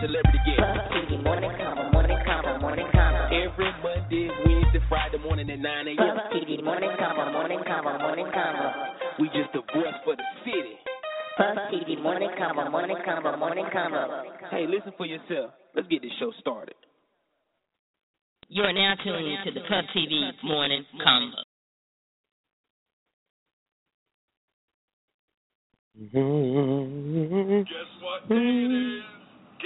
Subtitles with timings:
[0.00, 0.58] celebrity get.
[1.24, 3.20] Morning convo, morning convo, morning convo.
[3.28, 5.96] Every Monday, Wednesday, Friday morning at 9 a.m.
[5.96, 8.72] Buzzfeed, morning convo, morning convo, morning convo.
[9.20, 10.76] We just a voice for the city.
[11.72, 14.24] TV, morning convo, morning convo, morning convo.
[14.50, 15.52] Hey, listen for yourself.
[15.74, 16.74] Let's get this show started.
[18.48, 21.34] You are now tuning into the Puff TV Morning Convo.
[26.02, 27.58] Mm-hmm.
[27.60, 29.09] Guess what day it is?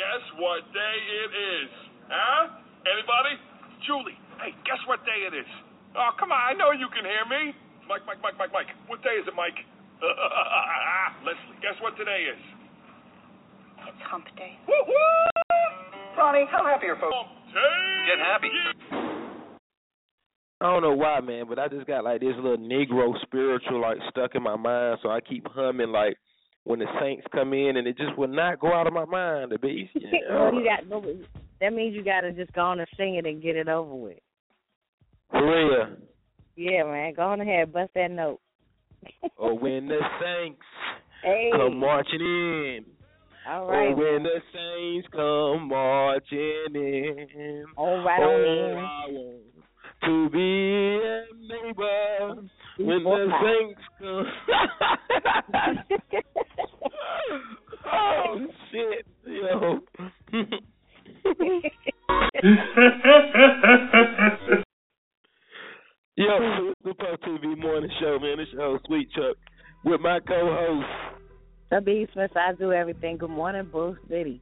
[0.05, 1.71] Guess what day it is?
[2.13, 2.61] Huh?
[2.85, 3.41] Anybody?
[3.89, 5.49] Julie, hey, guess what day it is?
[5.97, 7.57] Oh, come on, I know you can hear me.
[7.89, 8.69] Mike, Mike, Mike, Mike, Mike.
[8.85, 9.57] What day is it, Mike?
[11.25, 12.43] Leslie, guess what today is?
[13.89, 14.53] It's hump day.
[14.69, 16.21] Woo-hoo!
[16.21, 17.17] Ronnie, how happy are folks?
[17.17, 18.13] Hump day!
[18.13, 18.53] Get happy.
[20.61, 23.97] I don't know why, man, but I just got like this little Negro spiritual like
[24.13, 26.21] stuck in my mind, so I keep humming like
[26.65, 29.53] when the saints come in, and it just will not go out of my mind.
[29.53, 29.93] The beast.
[30.31, 31.03] well, you got no,
[31.61, 33.95] that means you got to just go on and sing it and get it over
[33.95, 34.19] with.
[35.31, 35.97] For real.
[36.57, 38.41] Yeah, man, go on ahead, bust that note.
[39.37, 40.61] or when the saints
[41.23, 42.85] Hey, come marching in.
[43.49, 47.65] all Or when the saints come marching in.
[47.77, 49.43] all right oh, on I want
[50.05, 52.43] to be a neighbor
[52.79, 54.27] when the saints come.
[57.93, 59.81] oh shit, yo.
[66.17, 68.39] Yo, it's the Puff TV morning show, man.
[68.39, 69.37] It's your host, Sweet Chuck,
[69.85, 70.87] with my co-host.
[71.71, 73.17] the B Smith, I do everything.
[73.17, 74.41] Good morning, Bruce City.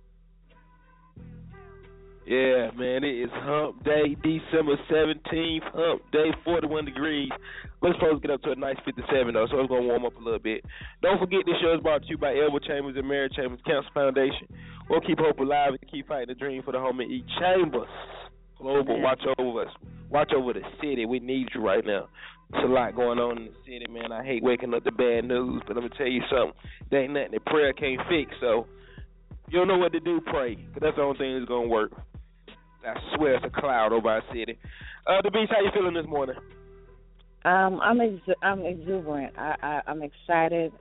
[2.27, 5.65] Yeah, man, it is Hump Day, December seventeenth.
[5.75, 7.31] Hump Day, forty-one degrees.
[7.83, 10.15] We're supposed to get up to a nice fifty-seven though, so it's gonna warm up
[10.15, 10.65] a little bit.
[11.03, 13.91] Don't forget this show is brought to you by Elbow Chambers and Mary Chambers Cancer
[13.93, 14.47] Foundation.
[14.89, 17.89] We'll keep hope alive and keep fighting the dream for the and eat chambers.
[18.57, 19.73] Global, watch over us.
[20.11, 21.07] Watch over the city.
[21.07, 22.09] We need you right now.
[22.55, 24.13] It's a lot going on in the city, man.
[24.13, 26.55] I hate waking up to bad news, but let me tell you something.
[26.91, 28.31] There ain't nothing that prayer can't fix.
[28.41, 28.67] So
[29.49, 31.91] you don't know what to do, pray, cause that's the only thing that's gonna work.
[32.87, 34.59] I swear it's a cloud over our city.
[35.07, 36.37] Uh, the beast, how you feeling this morning?
[37.45, 39.35] Um, I'm ex- I'm exuberant.
[39.37, 40.73] I, I I'm excited.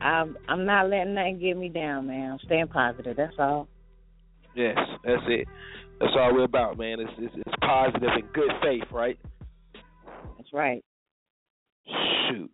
[0.00, 2.32] I'm I'm not letting nothing get me down, man.
[2.32, 3.16] I'm staying positive.
[3.16, 3.68] That's all.
[4.54, 5.46] Yes, that's it.
[6.00, 6.98] That's all we're about, man.
[7.00, 9.18] It's it's, it's positive and good faith, right?
[10.36, 10.84] That's right.
[11.86, 12.50] Shoot.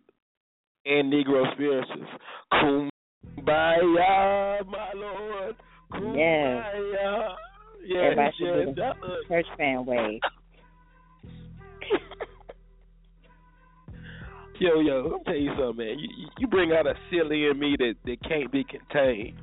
[0.85, 2.07] And Negro spirituals.
[2.53, 5.55] Kumbaya, my lord.
[5.91, 7.35] Kumbaya.
[7.85, 10.19] Yes, Everybody should yes, do the church fan wave.
[14.59, 15.99] Yo, yo, let me tell you something, man.
[15.99, 19.37] You, you- bring out a silly in me that, that can't be contained.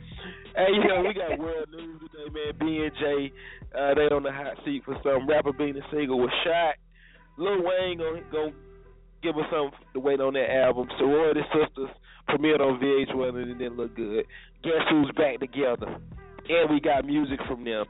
[0.55, 2.53] Hey, yo, we got world news today, man.
[2.59, 3.33] B and J,
[3.79, 6.75] uh, they on the hot seat for some rapper Beanie Sigel was shot.
[7.39, 8.53] Lil Wayne gonna, gonna
[9.23, 10.89] give us something to wait on that album.
[10.99, 11.91] Sorority Sisters
[12.29, 14.25] premiered on VH1 and it didn't look good.
[14.65, 15.97] Guess who's back together?
[16.49, 17.85] And we got music from them.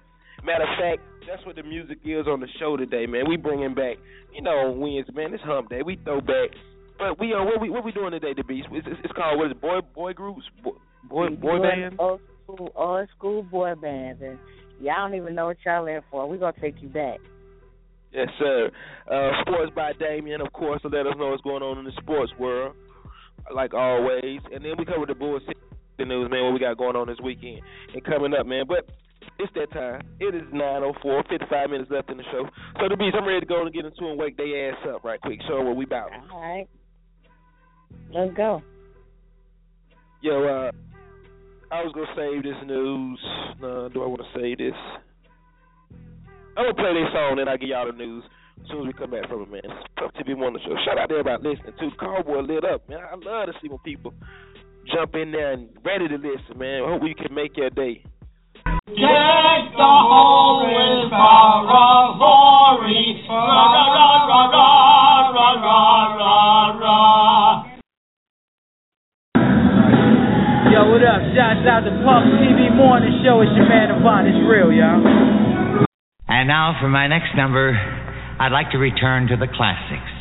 [0.44, 3.24] Matter of fact, that's what the music is on the show today, man.
[3.28, 3.96] We bringing back,
[4.34, 5.34] you know, Wednesday, man.
[5.34, 5.82] It's Hump Day.
[5.82, 6.50] We throw back.
[6.98, 8.68] But we are what we what we doing today, the Beast?
[8.72, 10.72] It's, it's, it's called what is it, boy boy groups, boy
[11.08, 11.96] boy, boy band.
[11.98, 14.38] Old school, old school boy bands, and
[14.80, 16.28] y'all don't even know what y'all in for.
[16.28, 17.18] We're gonna take you back.
[18.12, 18.70] Yes, sir.
[19.10, 21.92] Uh, sports by Damien, of course, to let us know what's going on in the
[22.00, 22.74] sports world,
[23.54, 24.40] like always.
[24.52, 25.42] And then we cover the Bulls
[25.98, 27.60] news, man, what we got going on this weekend
[27.94, 28.64] and coming up, man.
[28.68, 28.88] But
[29.38, 30.02] it's that time.
[30.20, 32.48] It is 9.04, 55 minutes left in the show.
[32.80, 35.04] So, the Beast, I'm ready to go and get into and wake their ass up
[35.04, 35.40] right quick.
[35.48, 36.10] Show what we about.
[36.32, 36.68] All right,
[38.12, 38.62] let's go.
[40.22, 40.70] Yo, uh,
[41.70, 43.20] I was gonna save this news.
[43.62, 44.74] Uh, do I want to save this?
[46.56, 48.24] I'm gonna play this song and I give y'all the news
[48.62, 49.62] as soon as we come back from it, man.
[49.98, 50.74] Puff TV Morning Show.
[50.84, 53.00] Shout out to everybody listening to The Cowboy lit up, man.
[53.00, 54.14] I love to see when people
[54.94, 56.82] jump in there and ready to listen, man.
[56.82, 58.02] I hope we can make your day.
[58.64, 63.44] Jack the orange Ferrari, ra
[63.74, 64.75] ra ra ra ra
[70.76, 71.24] Yo, what up?
[71.32, 73.40] Shouts out to Puff TV morning show.
[73.40, 74.28] It's your man Avant.
[74.28, 75.00] It's real, y'all.
[76.28, 80.12] And now for my next number, I'd like to return to the classics.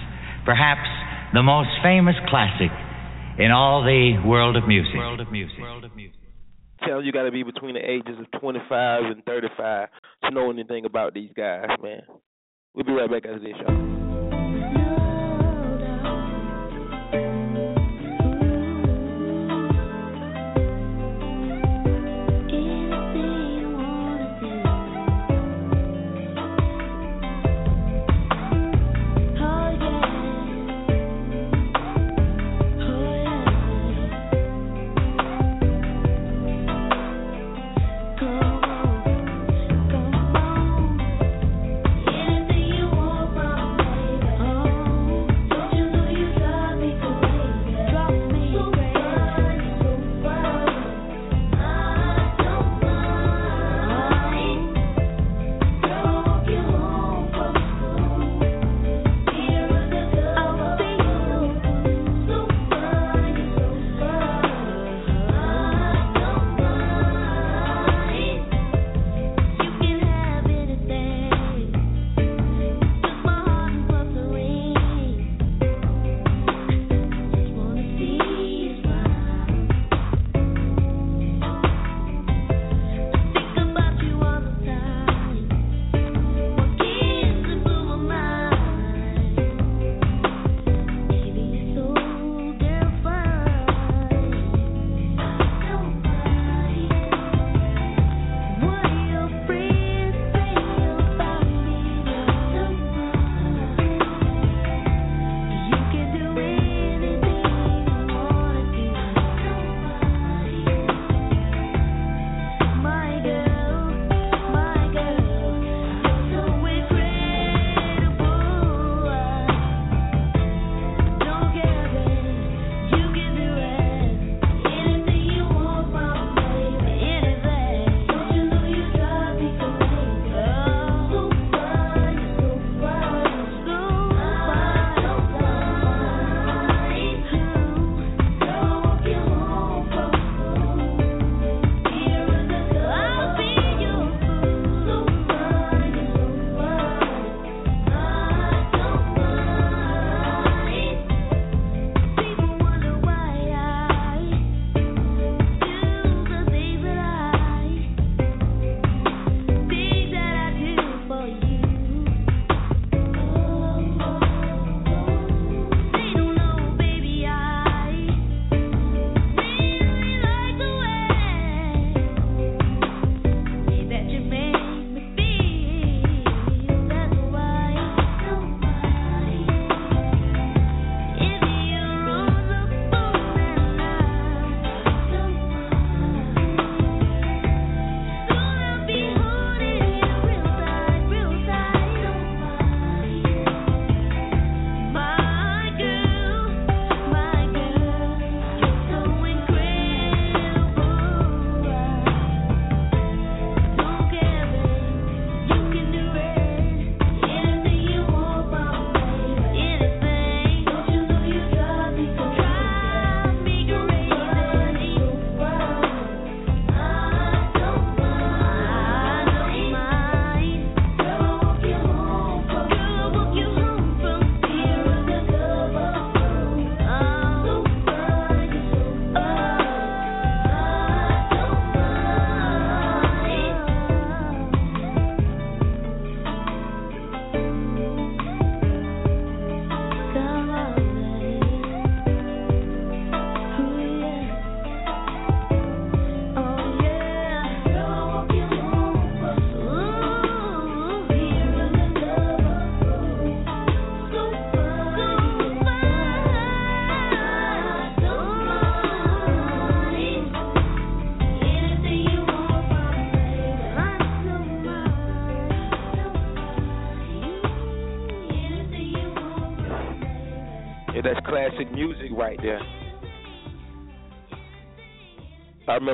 [0.45, 0.87] Perhaps
[1.33, 2.71] the most famous classic
[3.37, 4.95] in all the world of music.
[4.95, 5.59] World of music.
[5.59, 6.21] World of music.
[6.87, 9.89] Tell you got to be between the ages of 25 and 35
[10.23, 12.03] to know anything about these guys, man.
[12.73, 14.04] We'll be right back after this, y'all.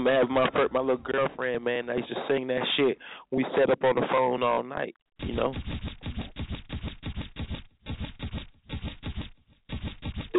[0.06, 1.90] Remember having my first, my little girlfriend, man.
[1.90, 2.98] I used to sing that shit.
[3.32, 5.54] We sat up on the phone all night, you know.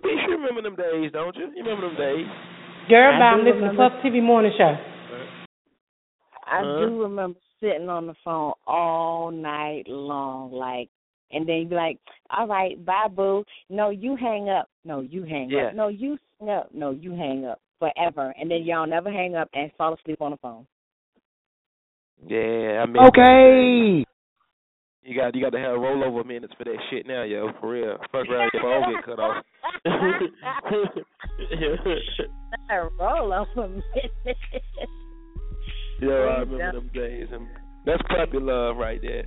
[0.05, 1.51] You remember them days, don't you?
[1.55, 2.27] You remember them days?
[2.89, 4.77] Girl, I'm listening to Puff TV Morning Show.
[6.45, 6.79] I Huh?
[6.81, 10.91] do remember sitting on the phone all night long, like,
[11.31, 11.99] and then you be like,
[12.31, 13.45] "All right, bye, boo.
[13.71, 14.69] No, you hang up.
[14.85, 15.69] No, you hang Yeah.
[15.69, 15.75] up.
[15.75, 16.75] No, you hang up.
[16.75, 20.31] No, you hang up forever." And then y'all never hang up and fall asleep on
[20.31, 20.67] the phone.
[22.27, 23.03] Yeah, I mean.
[23.09, 24.05] Okay.
[25.05, 27.51] You got you got to have rollover minutes for that shit now, yo.
[27.61, 27.97] For real.
[28.13, 29.45] Fuck around, your phone get cut off.
[33.01, 33.85] Roll over minutes.
[36.01, 36.75] Yeah, I remember don't.
[36.75, 37.47] them days, and
[37.87, 39.25] that's puppy love right there.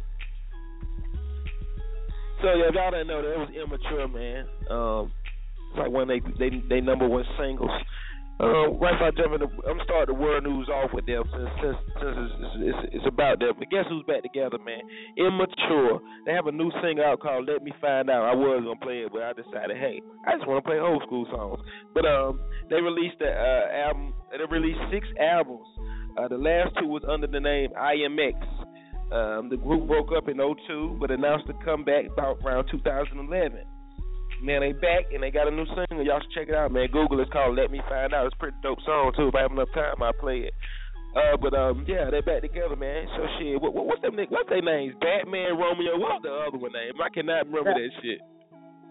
[2.41, 4.47] So yeah, if y'all didn't know that it was immature, man.
[4.69, 5.11] Um,
[5.71, 7.71] it's like when they they they number one singles.
[8.35, 11.23] Uh, right if I jump in, the, I'm starting the world news off with them
[11.31, 13.55] since since, since it's, it's, it's, it's about them.
[13.57, 14.83] But guess who's back together, man?
[15.15, 16.03] Immature.
[16.25, 19.07] They have a new single out called "Let Me Find Out." I was gonna play
[19.07, 21.63] it, but I decided, hey, I just want to play old school songs.
[21.93, 24.13] But um, they released the uh, album.
[24.31, 25.67] They released six albums.
[26.19, 28.35] Uh, the last two was under the name IMX.
[29.15, 33.63] Um, the group broke up in 02, but announced a comeback about around 2011.
[34.43, 36.05] Man, they back and they got a new single.
[36.05, 36.87] Y'all should check it out, man.
[36.91, 39.29] Google it's called "Let Me Find Out." It's a pretty dope song too.
[39.29, 40.53] If I have enough time, I'll play it.
[41.15, 43.07] Uh, but um, yeah, they back together, man.
[43.15, 44.17] So shit, what, what what's them?
[44.29, 44.93] What's their names?
[44.99, 45.95] Batman, Romeo.
[45.97, 46.93] What's the other one name?
[47.01, 48.19] I cannot remember that shit.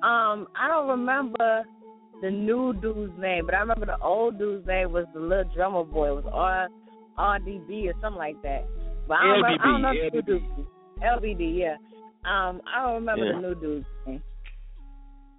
[0.03, 1.63] Um, I don't remember
[2.23, 5.85] the new dude's name, but I remember the old dude's name was the little drummer
[5.85, 6.17] boy.
[6.19, 6.69] It was R
[7.19, 8.65] RDB or something like that.
[9.07, 10.27] But I don't, remember, I don't know the new LBB.
[10.27, 10.69] dude's
[11.03, 11.77] LBD, yeah.
[12.25, 13.33] Um, I don't remember Yeah.
[13.37, 14.23] the new dude's name.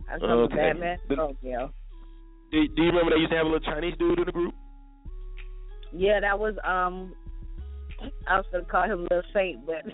[0.09, 0.55] I just remember Okay.
[0.55, 0.97] Batman.
[1.07, 1.67] But- Oh, yeah.
[2.51, 4.53] Do, do you remember they used to have a little Chinese dude in the group?
[5.91, 7.13] Yeah, that was um.
[8.27, 9.83] I was gonna call him Little Saint, but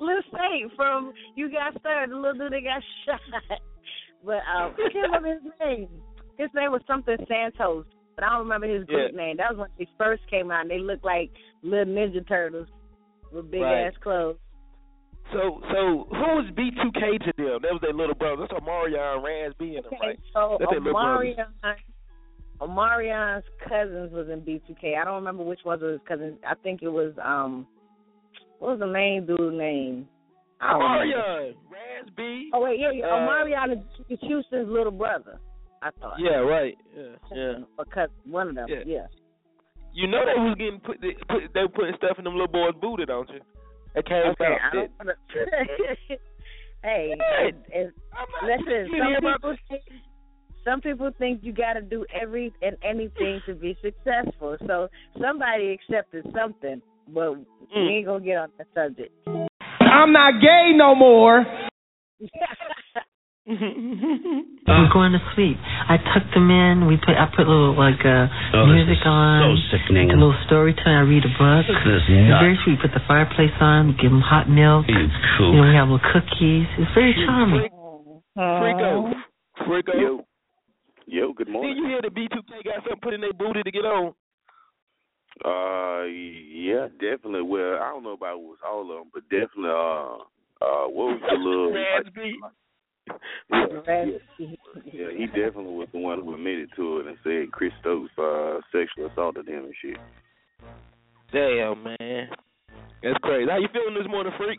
[0.00, 3.20] Little Saint from You Got Started, the little dude that got shot.
[4.24, 5.88] But um, I can't remember his name.
[6.38, 9.16] His name was something Santos, but I don't remember his group Yeah.
[9.16, 9.36] name.
[9.38, 10.62] That was when they first came out.
[10.62, 11.30] and They looked like
[11.62, 12.68] little Ninja Turtles
[13.32, 13.86] with big Right.
[13.86, 14.36] ass clothes.
[15.32, 17.58] So so who was B2K to them?
[17.62, 18.46] That was their little brother.
[18.48, 20.10] That's Omarion, Raz B and them, right?
[20.10, 20.72] Okay, so That's.
[20.72, 21.46] Omarion,
[22.60, 24.96] Omarion's cousins was in B2K.
[24.96, 26.38] I don't remember which one was his cousins.
[26.46, 27.66] I think it was um,
[28.58, 30.08] what was the main dude's name?
[30.60, 31.16] I don't remember.
[31.16, 32.50] Omarion, Raz B.
[32.54, 33.06] Oh wait, yeah, yeah.
[33.06, 35.40] Uh, Omarion is Houston's little brother.
[35.82, 36.16] I thought.
[36.18, 36.76] Yeah, right.
[36.96, 37.52] Yeah, yeah.
[37.78, 38.66] Because one of them.
[38.68, 38.82] Yeah.
[38.86, 39.06] Yeah.
[39.92, 42.48] You know they was getting put, they, put they were putting stuff in them little
[42.48, 43.40] boys' booty, don't you?
[43.96, 44.44] It came Okay.
[44.44, 44.60] out.
[44.62, 45.14] I don't wanna...
[46.08, 46.18] hey,
[46.82, 47.14] Hey,
[47.48, 47.94] it, it,
[48.44, 48.90] listen.
[48.98, 49.82] Some people think
[50.64, 54.56] some people think you got to do every and anything to be successful.
[54.66, 54.88] So
[55.20, 57.44] somebody accepted something, but we
[57.76, 57.90] Mm.
[57.90, 59.12] ain't gonna get on that subject.
[59.80, 61.44] I'm not gay no more.
[64.66, 65.54] We're going to sleep.
[65.62, 66.86] I tuck them in.
[66.90, 67.14] We put.
[67.14, 69.54] I put little like uh, Oh, this music is on.
[69.54, 70.10] so sickening.
[70.10, 71.06] A little story time.
[71.06, 71.62] I read a book.
[71.62, 72.02] This is
[72.42, 72.82] very sweet.
[72.82, 73.94] Put the fireplace on.
[74.02, 74.86] Give them hot milk.
[74.90, 76.66] You You know, we have little cookies.
[76.74, 77.70] It's very charming.
[78.36, 79.14] Frico,
[79.62, 79.94] Frico.
[79.94, 80.26] Yo.
[81.06, 81.74] Yo, good morning.
[81.74, 84.12] Did you hear the B2K got something put in their booty to get on?
[85.44, 87.42] Uh, yeah, definitely.
[87.42, 89.70] Well, I don't know about it was all of them, but definitely.
[89.70, 90.18] Uh,
[90.58, 91.70] uh, what was the little?
[93.50, 94.08] Raz
[94.38, 94.58] B.
[94.84, 98.10] yeah, yeah, he definitely was the one who admitted to it and said Chris Stokes
[98.18, 99.96] uh, sexually assaulted him and shit.
[101.32, 102.28] Damn, man.
[103.02, 103.48] That's crazy.
[103.50, 104.58] How you feeling this morning, freak?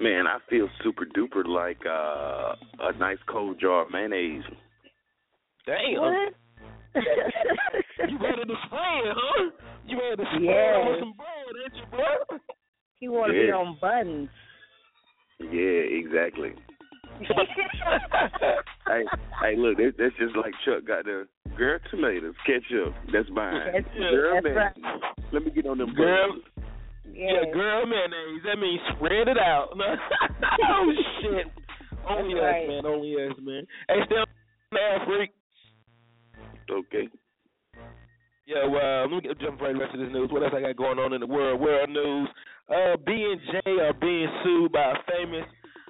[0.00, 4.44] Man, I feel super duper like uh, a nice cold jar of mayonnaise.
[5.66, 6.00] Damn.
[6.00, 6.34] What?
[8.08, 9.50] You ready to spread, huh?
[9.86, 10.86] You ready to spread Yeah.
[10.86, 12.38] on some bread, ain't you, bro?
[13.00, 14.28] he want to be on buttons.
[15.40, 16.54] Yeah, exactly.
[18.86, 19.04] hey,
[19.42, 22.94] hey, look, that, that's just like Chuck got the girl tomatoes, ketchup.
[23.12, 23.60] That's mine.
[23.66, 24.76] That's- girl, that's man, right.
[25.32, 25.94] let me get on them.
[25.94, 26.28] Girl.
[26.28, 26.44] buttons.
[27.12, 28.42] Yeah, girl mayonnaise.
[28.44, 29.70] That means spread it out.
[29.76, 31.46] oh shit.
[32.08, 32.68] Only That's us, right.
[32.68, 32.86] man.
[32.86, 33.66] Only us, man.
[33.88, 34.24] Hey, still
[34.72, 35.30] man, freak.
[36.70, 37.08] Okay.
[38.46, 40.30] Yeah, well, let me get, jump right into this news.
[40.32, 41.60] What else I got going on in the world?
[41.60, 42.28] World news.
[42.68, 45.44] Uh, B and J are being sued by a famous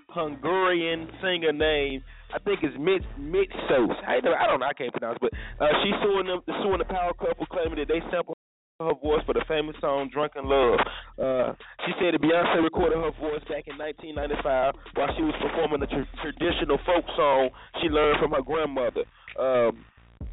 [0.09, 3.53] Hungarian singer named I think it's Mitch Mitch.
[3.57, 4.67] I don't, I don't know.
[4.67, 8.01] I can't pronounce, but uh, she's suing them, suing the power couple, claiming that they
[8.13, 8.37] sampled
[8.81, 10.79] her voice for the famous song "Drunk in Love."
[11.17, 11.53] Uh,
[11.87, 15.89] she said that Beyonce recorded her voice back in 1995 while she was performing a
[15.89, 17.49] tr- traditional folk song
[17.81, 19.09] she learned from her grandmother.
[19.41, 19.85] Um,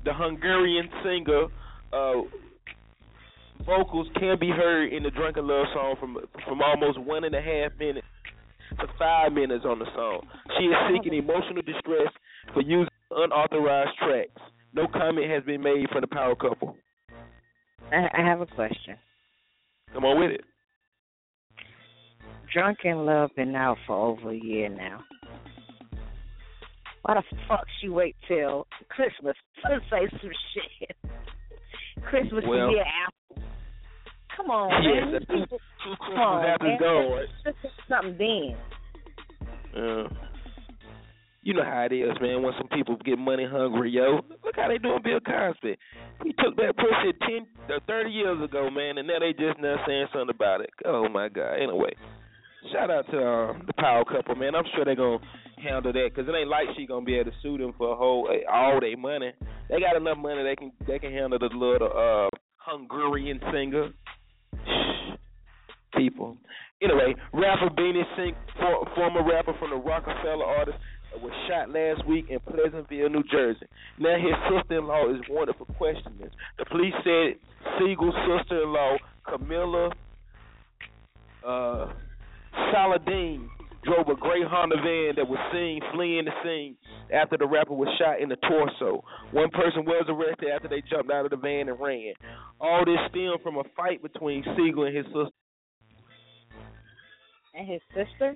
[0.03, 1.47] the Hungarian singer
[1.95, 2.27] uh,
[3.63, 7.33] vocals can be heard in the Drunk in Love song from from almost one and
[7.33, 8.05] a half minutes
[8.77, 10.27] to five minutes on the song.
[10.57, 12.11] She is seeking emotional distress
[12.53, 14.41] for using unauthorized tracks.
[14.73, 16.75] no comment has been made from the power couple.
[17.91, 18.97] I, I have a question.
[19.93, 20.41] Come on with it.
[22.53, 25.03] Drunk in Love been out for over a year now.
[27.01, 30.97] Why the fuck she wait till Christmas to say some shit?
[32.09, 33.41] Christmas well, the year after.
[34.37, 35.21] Come on, man.
[35.21, 36.79] Two, People, two come on, after man.
[36.79, 37.27] gone, right?
[37.45, 38.57] Let's do something then.
[39.75, 40.07] Uh,
[41.43, 42.41] you know how it is, man.
[42.41, 44.21] When some people get money hungry, yo.
[44.43, 45.77] Look how they doing Bill Cosby.
[46.23, 49.75] He took that pussy ten, uh, thirty years ago, man, and now they just now
[49.85, 50.71] saying something about it.
[50.85, 51.53] Oh my God.
[51.61, 51.93] Anyway,
[52.73, 54.55] shout out to um, the power couple, man.
[54.55, 55.19] I'm sure they're gonna
[55.61, 57.95] handle that because it ain't like she gonna be able to sue them for a
[57.95, 59.31] whole eh, all their money.
[59.69, 63.89] They got enough money they can they can handle the little uh Hungarian singer.
[65.95, 66.37] People.
[66.81, 70.77] Anyway, rapper Beanie Sigel, for, former rapper from the Roc-A-Fella artist,
[71.15, 73.65] uh, was shot last week in Pleasantville, New Jersey.
[73.97, 76.29] Now his sister-in-law is wanted for questioning.
[76.59, 77.35] The police said
[77.79, 79.91] Sigel's sister-in-law, Camilla
[81.45, 81.93] uh,
[82.73, 83.49] Saladin,
[83.85, 86.75] drove a gray Honda van that was seen fleeing the scene
[87.13, 89.03] after the rapper was shot in the torso.
[89.31, 92.13] One person was arrested after they jumped out of the van and ran.
[92.59, 95.29] All this stemmed from a fight between Sigel and his sister.
[97.53, 98.35] And his sister?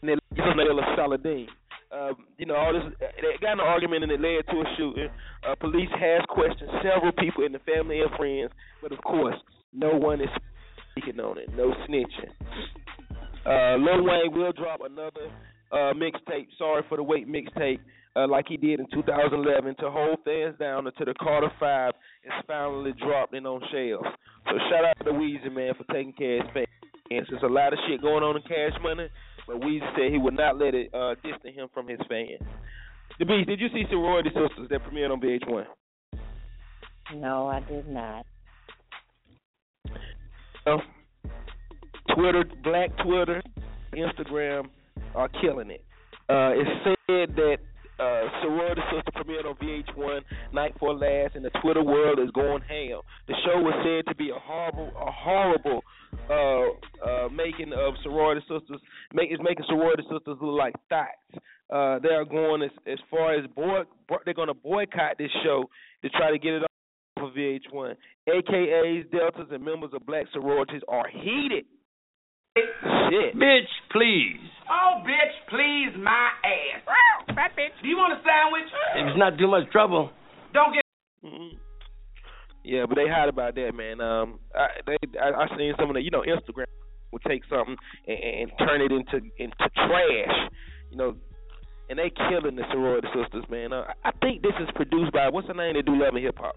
[0.00, 1.48] And then Camilla Saladin.
[1.92, 4.64] Um, you know, all this they got in an argument and it led to a
[4.76, 5.08] shooting.
[5.46, 8.50] Uh, police has questioned several people in the family and friends,
[8.82, 9.36] but of course,
[9.72, 10.28] no one is
[10.96, 11.48] speaking on it.
[11.56, 12.30] No snitching.
[13.46, 15.28] Uh, Lil Wayne will drop another
[15.72, 16.46] uh, mixtape.
[16.58, 17.80] Sorry for the wait mixtape,
[18.16, 21.92] uh, like he did in 2011, to hold fans down until the Carter Five
[22.24, 24.08] is finally dropped and on shelves.
[24.46, 26.68] So shout out to Weezy man for taking care of his fans.
[27.10, 29.08] And There's a lot of shit going on in Cash Money,
[29.46, 32.40] but Weezy said he would not let it uh, distance him from his fans.
[33.18, 35.66] The Beast, did you see Sorority Sisters that premiered on VH1?
[37.16, 38.26] No, I did not.
[42.14, 43.42] Twitter, Black Twitter,
[43.94, 44.68] Instagram
[45.14, 45.84] are killing it.
[46.28, 47.58] Uh, it's said that
[47.98, 50.20] uh, Sorority Sister premiered on VH1
[50.52, 53.00] night for last, and the Twitter world is going ham.
[53.28, 55.82] The show was said to be a horrible, a horrible
[56.28, 58.80] uh, uh, making of sorority sisters.
[59.12, 61.44] Make is making sorority sisters look like thoughts.
[61.70, 63.82] Uh, they are going as as far as boy,
[64.24, 65.64] they're going to boycott this show
[66.02, 66.62] to try to get it
[67.16, 67.94] of VH1.
[68.28, 71.64] AKAs, deltas, and members of black sororities are heated.
[72.56, 73.34] Shit.
[73.34, 74.38] Bitch, please.
[74.70, 77.34] Oh, bitch, please my ass.
[77.34, 77.74] Fat bitch.
[77.82, 78.70] Do you want a sandwich?
[78.96, 80.10] If it's not too much trouble.
[80.52, 80.84] Don't get.
[81.24, 81.56] Mm-hmm.
[82.64, 84.00] Yeah, but they hot about that, man.
[84.00, 86.64] Um, I, they, I, I seen some of the, you know, Instagram
[87.12, 90.50] will take something and, and turn it into into trash,
[90.90, 91.16] you know,
[91.90, 93.72] and they killing the sorority sisters, man.
[93.72, 95.74] Uh, I think this is produced by what's her name?
[95.74, 96.56] They do love and hip hop.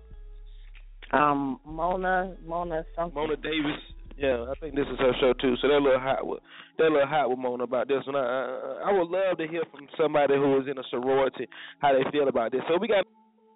[1.13, 3.15] Um, Mona, Mona something.
[3.15, 3.79] Mona Davis.
[4.17, 5.55] Yeah, I think this is her show too.
[5.61, 6.39] So they're a little hot with
[6.77, 8.15] they're a little hot with Mona about this one.
[8.15, 11.47] I, I, would love to hear from somebody who is in a sorority
[11.79, 12.61] how they feel about this.
[12.67, 13.05] So we got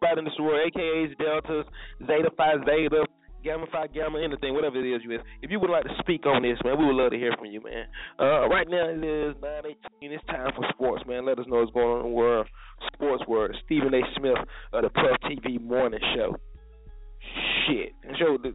[0.01, 1.65] about in the sorority, AKAs, Deltas,
[2.05, 3.05] Zeta Phi Zeta,
[3.43, 5.21] Gamma Phi Gamma, anything, whatever it is you is.
[5.41, 7.47] If you would like to speak on this, man, we would love to hear from
[7.47, 7.85] you, man.
[8.19, 10.13] Uh, right now it is nine eighteen.
[10.13, 11.25] It's time for sports, man.
[11.25, 12.47] Let us know what's going on in the world,
[12.93, 13.55] sports world.
[13.65, 14.01] Stephen A.
[14.17, 14.37] Smith
[14.73, 16.37] of the Puff TV Morning Show.
[17.67, 18.53] Shit, show the.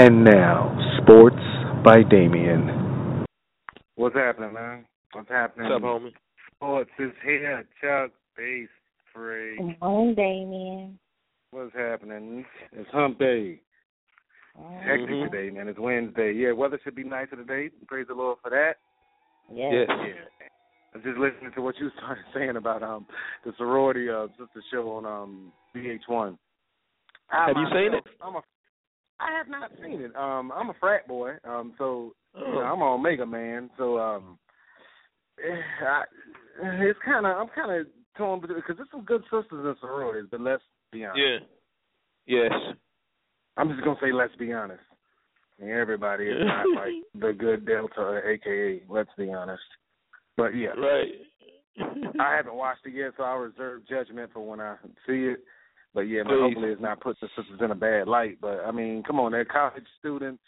[0.00, 1.36] And now, sports
[1.84, 3.24] by Damien.
[3.96, 4.84] What's happening, man?
[5.12, 5.70] What's happening?
[5.70, 6.12] What's up, homie?
[6.54, 7.64] Sports is here.
[7.80, 8.68] Chuck, Base,
[9.12, 9.56] Free.
[9.56, 10.98] Good morning, Damien.
[11.50, 12.44] What's happening?
[12.72, 13.60] It's Hump Day.
[14.84, 15.30] Hectic Mhm.
[15.30, 15.68] today, man.
[15.68, 16.32] It's Wednesday.
[16.32, 17.70] Yeah, weather should be nicer today.
[17.86, 18.78] Praise the Lord for that.
[19.50, 19.72] Yes.
[19.72, 19.88] Yes.
[19.88, 20.37] Yeah.
[20.94, 23.06] I was just listening to what you started saying about um
[23.44, 26.36] the sorority uh sister show on um VH1.
[27.30, 28.40] I Have you seen myself, I'm a
[29.20, 30.16] I have not seen it.
[30.16, 31.32] Um I'm a frat boy.
[31.44, 32.60] Um so you know, Oh.
[32.60, 33.70] I'm an Omega man.
[33.78, 34.38] So um
[35.42, 36.04] eh, I,
[36.84, 40.40] it's kind of I'm kind of torn because there's some good sisters in sororities, but
[40.40, 41.20] let's be honest.
[42.26, 42.40] Yeah.
[42.50, 42.52] Yes.
[43.56, 44.82] I'm just gonna say let's be honest.
[45.60, 48.82] I mean, everybody is not like the good Delta, aka.
[48.88, 49.62] Let's be honest.
[50.38, 51.08] But yeah, Right.
[52.20, 55.40] I haven't watched it yet, so I'll reserve judgment for when I see it.
[55.94, 56.38] But yeah, Please.
[56.40, 58.38] hopefully it's not put the sisters in a bad light.
[58.40, 60.42] But I mean, come on, they're college students.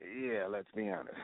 [0.00, 1.14] Yeah, let's be honest.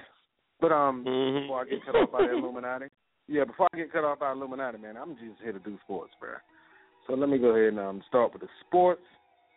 [0.61, 1.43] But um, Mhm.
[1.43, 2.87] before I get cut off by the Illuminati,
[3.29, 6.13] yeah, before I get cut off by Illuminati, man, I'm just here to do sports,
[6.21, 6.35] bro.
[7.07, 9.03] So let me go ahead and um, start with the sports.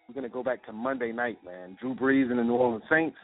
[0.07, 1.77] We're gonna go back to Monday night, man.
[1.79, 3.17] Drew Brees and the New Orleans Saints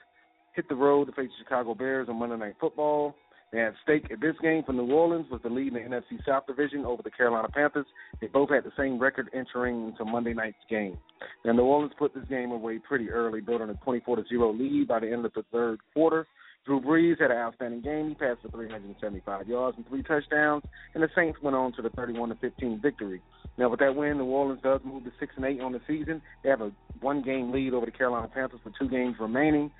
[0.54, 3.16] hit the road to face the Chicago Bears on Monday Night Football.
[3.54, 6.46] At stake at this game for New Orleans was the lead in the NFC South
[6.48, 7.86] Division over the Carolina Panthers.
[8.20, 10.98] They both had the same record entering into Monday night's game.
[11.46, 15.00] Now, New Orleans put this game away pretty early, building a 24 0 lead by
[15.00, 16.28] the end of the third quarter.
[16.66, 18.10] Drew Brees had an outstanding game.
[18.10, 21.90] He passed for 375 yards and three touchdowns, and the Saints went on to the
[21.92, 23.22] 31 15 victory.
[23.58, 26.22] Now, with that win, New Orleans does move to six and eight on the season.
[26.44, 29.72] They have a one game lead over the Carolina Panthers with two games remaining.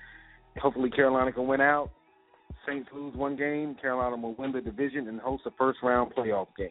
[0.56, 1.90] Hopefully, Carolina can win out.
[2.66, 3.76] Saints lose one game.
[3.80, 6.70] Carolina will win the division and host a first round playoff game.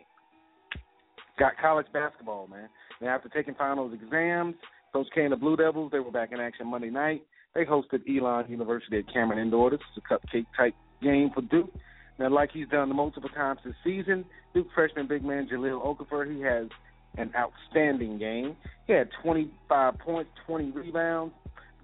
[1.39, 2.69] Got college basketball, man.
[3.01, 4.55] Now, after taking finals exams,
[4.93, 7.23] Coach K and the Blue Devils, they were back in action Monday night.
[7.53, 9.71] They hosted Elon University at Cameron Indoor.
[9.71, 11.71] This is a cupcake type game for Duke.
[12.19, 16.41] Now, like he's done multiple times this season, Duke freshman big man Jahlil Okafor, he
[16.41, 16.67] has
[17.17, 18.55] an outstanding game.
[18.85, 21.33] He had 25 points, 20 rebounds.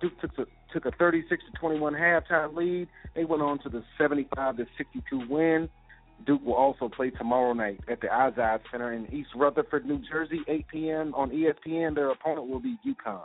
[0.04, 2.90] Duke took a, took a 36 to 21 halftime lead.
[3.16, 5.70] They went on to the 75 to 62 win.
[6.28, 10.42] Duke will also play tomorrow night at the Izod Center in East Rutherford, New Jersey,
[10.48, 11.14] 8 p.m.
[11.16, 11.96] on ESPN.
[11.96, 13.22] Their opponent will be UConn,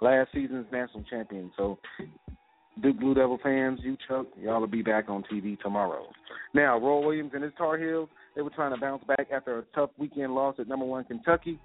[0.00, 1.52] last season's national champion.
[1.54, 1.78] So,
[2.82, 6.06] Duke Blue Devil fans, you Chuck, y'all will be back on TV tomorrow.
[6.54, 9.64] Now, Roy Williams and his Tar Heels, they were trying to bounce back after a
[9.74, 11.58] tough weekend loss at number one Kentucky.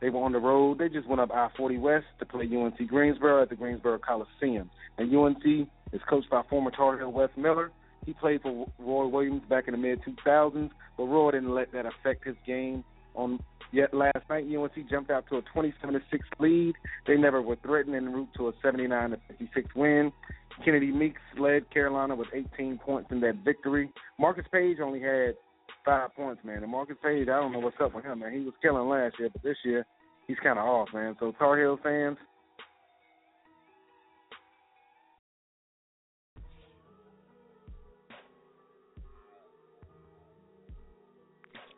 [0.00, 0.78] They were on the road.
[0.78, 4.70] They just went up I-40 West to play UNC Greensboro at the Greensboro Coliseum.
[4.98, 7.70] And UNC is coached by former Tar Heel Wes Miller.
[8.04, 11.86] He played for Roy Williams back in the mid 2000s, but Roy didn't let that
[11.86, 12.84] affect his game.
[13.14, 13.40] On
[13.72, 16.74] yet last night, UNC jumped out to a 27 to six lead.
[17.06, 20.12] They never were threatened en route to a 79 to 56 win.
[20.64, 23.90] Kennedy Meeks led Carolina with 18 points in that victory.
[24.18, 25.34] Marcus Paige only had
[25.86, 26.62] five points, man.
[26.62, 28.32] And Marcus Paige, I don't know what's up with him, man.
[28.32, 29.86] He was killing last year, but this year
[30.26, 31.16] he's kind of off, man.
[31.18, 32.18] So Tar Heel fans,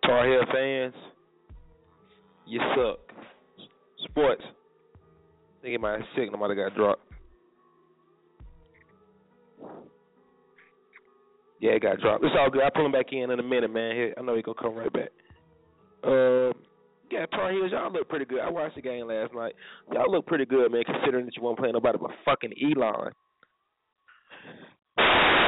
[0.04, 0.94] Tar Heel fans,
[2.46, 2.98] you suck.
[4.08, 4.42] Sports.
[4.42, 5.80] I think
[6.16, 7.02] signal might have got dropped.
[11.60, 12.24] Yeah, it got dropped.
[12.24, 12.62] It's all good.
[12.62, 13.96] I'll pull him back in in a minute, man.
[13.96, 15.10] Here, I know he gonna come right back.
[16.04, 16.52] Um,
[17.10, 18.40] yeah, Tar Heels, y'all look pretty good.
[18.40, 19.54] I watched the game last night.
[19.92, 23.12] Y'all look pretty good, man, considering that you won't play nobody but fucking Elon.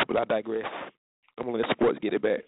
[0.09, 0.67] But I digress.
[1.39, 2.41] I'm gonna let sports get it back.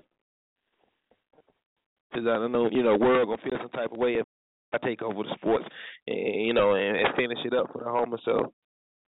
[2.12, 4.26] Cause I don't know, you know, world gonna feel some type of way if
[4.72, 5.64] I take over the sports,
[6.06, 8.14] and you know, and, and finish it up for the home.
[8.24, 8.52] So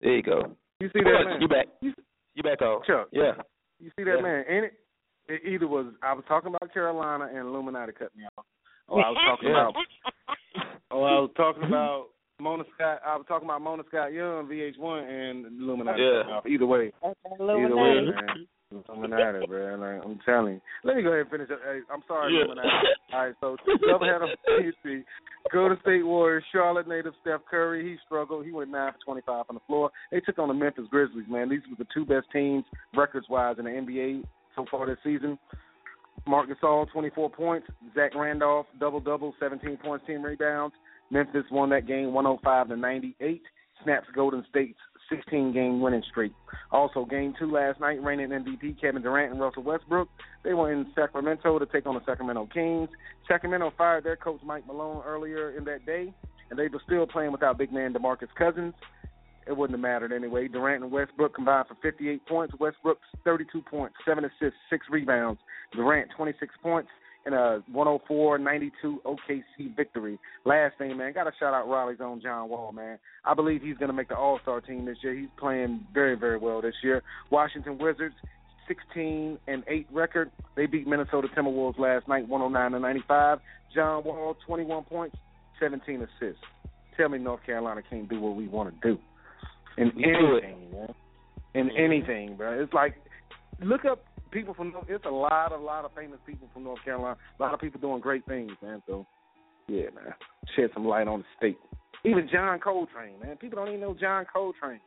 [0.00, 0.56] there you go.
[0.80, 1.40] You see that man?
[1.40, 1.66] You back?
[1.80, 2.82] You back on?
[2.86, 3.08] Chuck.
[3.12, 3.32] Yeah.
[3.84, 4.22] You see that Yeah.
[4.22, 4.44] man?
[4.48, 4.74] Ain't it?
[5.28, 8.46] It either was I was talking about Carolina and Illuminati cut me off.
[8.88, 9.68] Oh, I was talking Yeah.
[9.68, 9.74] about.
[10.90, 12.08] Oh, I was talking about
[12.40, 13.00] Mona Scott.
[13.04, 16.00] I was talking about Mona Scott Young, VH1, and Illuminati.
[16.02, 16.22] Yeah.
[16.22, 16.46] cut me off.
[16.46, 18.46] Either way, either way, man.
[18.88, 19.76] Illuminati, bro.
[19.76, 20.60] Like, I'm telling you.
[20.82, 21.50] Let me go ahead and finish.
[21.50, 21.60] up.
[21.64, 22.44] Hey, I'm sorry, Yeah.
[22.44, 22.68] Illuminati.
[23.12, 24.34] All right, so doubleheader on
[25.46, 25.52] PC.
[25.52, 27.84] Golden State Warriors, Charlotte native Steph Curry.
[27.84, 28.44] He struggled.
[28.44, 29.90] He went nine for 25 on the floor.
[30.10, 31.26] They took on the Memphis Grizzlies.
[31.28, 32.64] Man, these were the two best teams
[32.96, 34.24] records wise in the NBA
[34.56, 35.38] so far this season.
[36.26, 37.66] Marc Gasol, 24 points.
[37.94, 40.74] Zach Randolph, double double, 17 points, 10 rebounds.
[41.10, 43.42] Memphis won that game 105 to 98.
[43.82, 46.32] Snaps Golden State's 16 game winning streak.
[46.70, 50.08] Also, game two last night, reigning MVP Kevin Durant and Russell Westbrook.
[50.42, 52.88] They were in Sacramento to take on the Sacramento Kings.
[53.28, 56.12] Sacramento fired their coach Mike Malone earlier in that day,
[56.50, 58.74] and they were still playing without big man DeMarcus Cousins.
[59.46, 60.48] It wouldn't have mattered anyway.
[60.48, 62.54] Durant and Westbrook combined for 58 points.
[62.58, 65.38] Westbrook 32 points, seven assists, six rebounds.
[65.72, 66.88] Durant 26 points
[67.26, 68.70] in a 104-92
[69.04, 70.18] OKC victory.
[70.44, 72.98] Last thing, man, got to shout out Raleigh's own John Wall, man.
[73.24, 75.14] I believe he's going to make the All-Star team this year.
[75.14, 77.02] He's playing very, very well this year.
[77.30, 78.14] Washington Wizards
[78.68, 80.30] 16 and 8 record.
[80.56, 83.38] They beat Minnesota Timberwolves last night 109 to 95.
[83.74, 85.16] John Wall 21 points,
[85.60, 86.42] 17 assists.
[86.96, 88.98] Tell me North Carolina can't do what we want to do.
[89.76, 90.44] In We do it.
[90.44, 90.94] anything, man.
[91.54, 92.62] In anything, bro.
[92.62, 92.94] It's like
[93.62, 96.82] look up people from North it's a lot of lot of famous people from North
[96.84, 97.16] Carolina.
[97.38, 98.82] A lot of people doing great things, man.
[98.86, 99.06] So
[99.68, 100.12] yeah, man.
[100.56, 101.58] Shed some light on the state.
[102.04, 103.36] Even John Coltrane, man.
[103.36, 104.80] People don't even know John Coltrane.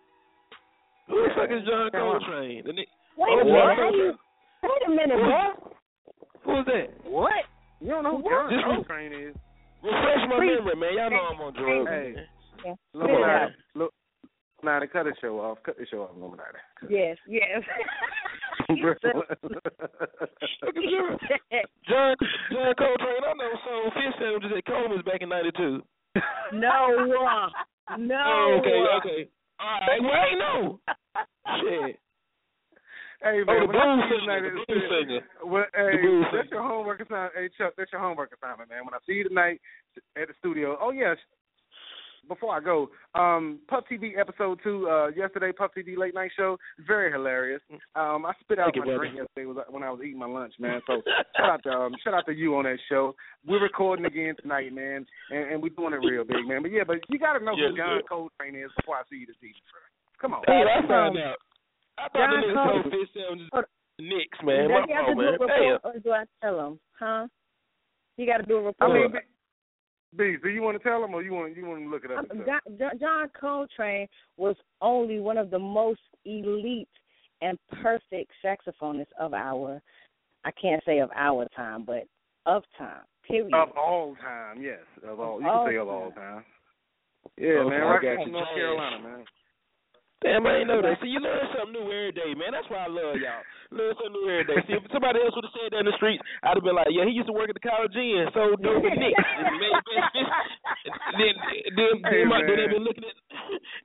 [1.07, 2.63] Who the fuck is John Coltrane?
[2.65, 2.87] Wait
[3.19, 3.47] Oh, a minute.
[3.47, 3.77] what?
[3.77, 4.13] How you?
[4.63, 5.73] Wait a minute, bro.
[6.45, 7.09] Who's that?
[7.09, 7.31] What?
[7.79, 9.35] You don't know who John Just- Coltrane is?
[9.83, 10.57] Refresh my Please.
[10.59, 10.93] memory, man.
[10.97, 11.89] Y'all know I'm on drugs.
[11.89, 12.27] Hey, look,
[12.65, 12.73] Yeah.
[12.93, 13.53] Illuminati.
[13.75, 13.93] Look,
[14.61, 15.59] Illuminati, cut the show off.
[15.63, 16.57] Cut the show off, Illuminati.
[16.89, 17.61] Yes, yes.
[18.69, 18.83] John
[21.87, 22.15] John
[22.77, 25.81] Coltrane, I know some fish sandwiches at Coleman's back in '92.
[26.53, 27.49] no, uh,
[27.97, 28.23] no.
[28.25, 29.29] Oh, okay, uh, okay.
[29.59, 30.79] All right, well, I know.
[31.61, 31.99] Shit.
[33.23, 35.21] Hey Oh, man, the when I blues see you singer, tonight, the blues singer.
[35.45, 37.33] Well, hey, blues that's your homework assignment.
[37.33, 38.85] Hey Chuck, that's your homework assignment, man.
[38.85, 39.59] When I see you tonight
[40.21, 40.77] at the studio.
[40.79, 41.17] Oh yes.
[42.27, 46.57] Before I go, um, Puff TV episode two, uh, yesterday, Puff TV late night show,
[46.85, 47.61] very hilarious.
[47.95, 48.99] Um, I spit out Thank you, my brother.
[48.99, 50.81] drink yesterday when I was eating my lunch, man.
[50.87, 51.01] So
[51.37, 53.15] shout out to um, shout out to you on that show.
[53.47, 56.61] We're recording again tonight, man, and, and we're doing it real big, man.
[56.61, 58.07] But yeah, but you got to know Yes, who John sir.
[58.09, 59.63] Coltrane is before I see you this evening.
[60.19, 60.43] Come on.
[60.47, 61.37] Hey, I um, found out.
[61.97, 63.51] I thought the John niggas Cole- told Fish Sound just
[63.97, 64.69] the Knicks, man.
[64.69, 66.79] Does he have to do a report, or do I tell him?
[66.99, 67.27] Huh?
[68.17, 68.93] You got to do a I report.
[68.93, 69.21] mean,
[70.17, 72.03] B, B, do you want to tell them or you want you want to look
[72.05, 72.25] it up?
[72.31, 72.43] Um.
[72.45, 76.87] John, John- John Coltrane was only one of the most elite
[77.41, 79.81] and perfect saxophonists of our,
[80.43, 82.03] I can't say of our time, but
[82.45, 83.01] of time.
[83.27, 83.53] Period.
[83.53, 84.79] Of all time, yes.
[85.07, 86.43] Of all, you All can say of all time.
[87.37, 87.81] Yeah, Okay, man.
[87.81, 88.31] I Right got from you.
[88.31, 89.25] North Carolina, man.
[90.25, 90.97] Damn, I ain't know that.
[91.01, 92.49] See, you learn something new every day, man.
[92.51, 93.45] That's why I love y'all.
[93.69, 94.59] Learn something new every day.
[94.65, 96.89] See, if somebody else would have said that in the streets, I'd have been like,
[96.89, 99.21] yeah, he used to work at the College Inn, so dope with Knicks.
[101.17, 101.33] Then,
[101.77, 102.57] then, Hey, then, my, then man.
[102.57, 103.13] they been looking at,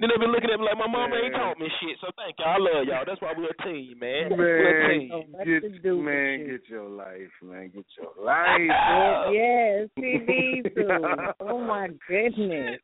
[0.00, 1.40] then they've been looking at me like my mama ain't Man.
[1.40, 1.96] taught me shit.
[2.00, 2.56] So thank y'all.
[2.56, 3.04] I love y'all.
[3.06, 4.32] That's why we're a team, man.
[4.32, 5.36] We're a team.
[5.44, 7.70] get, man, get your life, man.
[7.74, 8.60] Get your life.
[9.36, 11.34] yes, he needs to.
[11.42, 12.80] Oh my goodness.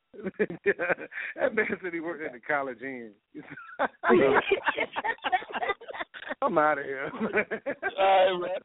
[1.35, 3.11] that man said he worked at the College Inn.
[6.41, 7.11] I'm out of here.
[7.99, 8.61] All right,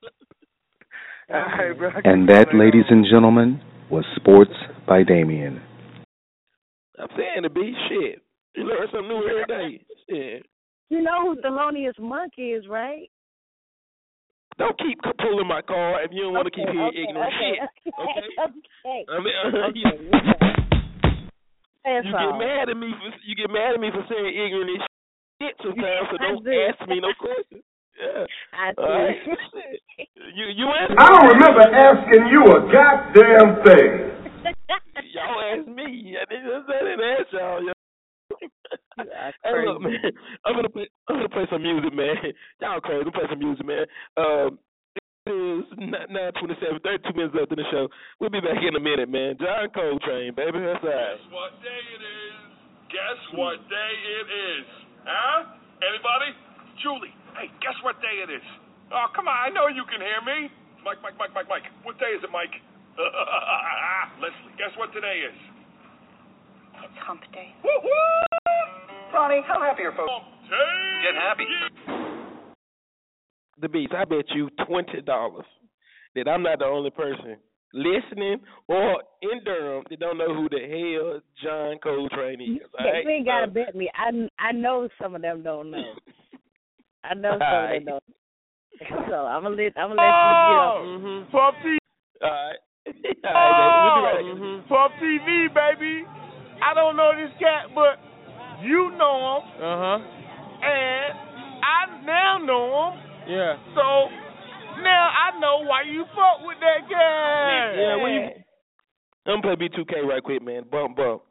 [1.30, 1.90] All right, bro.
[2.04, 3.60] And that, ladies and gentlemen,
[3.90, 4.52] was Sports
[4.86, 5.60] by Damien.
[6.98, 8.22] I'm saying to be shit.
[8.56, 9.84] You learn something new every day.
[10.08, 10.46] Shit.
[10.90, 13.10] You know who Thelonious Monk is, right?
[14.58, 17.58] Don't keep pulling my car if you don't want to keep hearing okay, ignorant okay,
[17.58, 17.94] shit.
[17.98, 18.22] Okay.
[18.46, 19.04] Okay.
[19.10, 19.34] I mean,
[19.64, 19.90] Okay, you,
[21.84, 22.32] That's you all.
[22.32, 24.82] get mad at me for you get mad at me for saying ignorant and
[25.40, 26.50] shit sometimes, so don't do.
[26.50, 27.62] ask me no questions.
[27.94, 28.26] Yeah.
[28.52, 29.16] I All right.
[29.52, 30.08] see.
[30.34, 33.92] you you ask I don't remember asking you a goddamn thing.
[35.14, 36.16] y'all ask me.
[36.18, 37.62] I didn't, I didn't ask y'all.
[37.62, 37.74] y'all.
[39.44, 39.94] hey, look, man.
[40.44, 40.88] I'm gonna play.
[41.08, 42.16] I'm gonna play some music, man.
[42.60, 42.98] Y'all crazy.
[43.04, 43.84] I'm gonna play some music, man.
[44.16, 44.58] Um,
[45.26, 46.80] it is nine twenty-seven.
[46.84, 47.88] Thirty-two minutes left in the show.
[48.20, 49.36] We'll be back in a minute, man.
[49.40, 50.60] John Coltrane, baby.
[50.60, 51.16] That's all right.
[51.16, 52.36] Guess what day it is?
[52.92, 54.66] Guess what day it is?
[55.08, 55.56] Huh?
[55.80, 56.30] Anybody?
[56.84, 58.44] Julie, hey, guess what day it is?
[58.92, 60.52] Oh, come on, I know you can hear me.
[60.84, 61.66] Mike, Mike, Mike, Mike, Mike.
[61.82, 62.52] What day is it, Mike?
[64.20, 65.38] Leslie, guess what today is?
[66.84, 67.50] It's hump day.
[69.12, 70.12] Ronnie, how happy are folks?
[70.12, 71.08] Hump day!
[71.08, 72.03] Get happy.
[73.60, 73.92] The beats.
[73.96, 75.46] I bet you twenty dollars
[76.14, 77.36] that I'm not the only person
[77.72, 78.38] listening
[78.68, 82.62] or in Durham that don't know who the hell John Coltrane is.
[82.78, 83.04] all right?
[83.04, 83.90] You ain't gotta So- bet me.
[83.94, 85.82] I I know some of them don't know.
[87.04, 87.78] I know some Alright.
[87.78, 88.04] of them don't.
[89.08, 90.78] So I'm gonna let I'm gonna let you get up.
[90.82, 91.30] Mm-hmm.
[91.30, 91.78] Puff TV.
[92.22, 92.58] All right.
[93.24, 94.28] All right, baby.
[94.28, 96.04] We'll be right Oh, TV, baby.
[96.62, 97.98] I don't know this cat, but
[98.62, 99.98] you know him, Uh huh.
[100.62, 101.18] and
[101.62, 103.00] I now know him.
[103.28, 103.56] Yeah.
[103.74, 103.84] So
[104.82, 107.72] now I know why you fuck with that guy.
[107.76, 108.22] Yeah, when you,
[109.26, 110.64] I'm gonna play B2K right quick, man.
[110.70, 111.22] Bump, bump.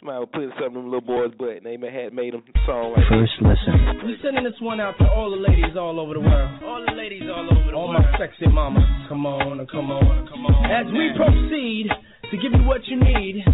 [0.00, 3.04] Somebody put something in them little boys' butt, and they had made them song like
[3.12, 4.08] First listen.
[4.08, 6.62] We sending this one out to all the ladies all over the world.
[6.64, 8.00] All the ladies all over the all world.
[8.00, 8.82] All my sexy mamas.
[9.10, 10.64] Come on, come on, come on.
[10.72, 11.92] As we proceed
[12.30, 13.44] to give you what you need,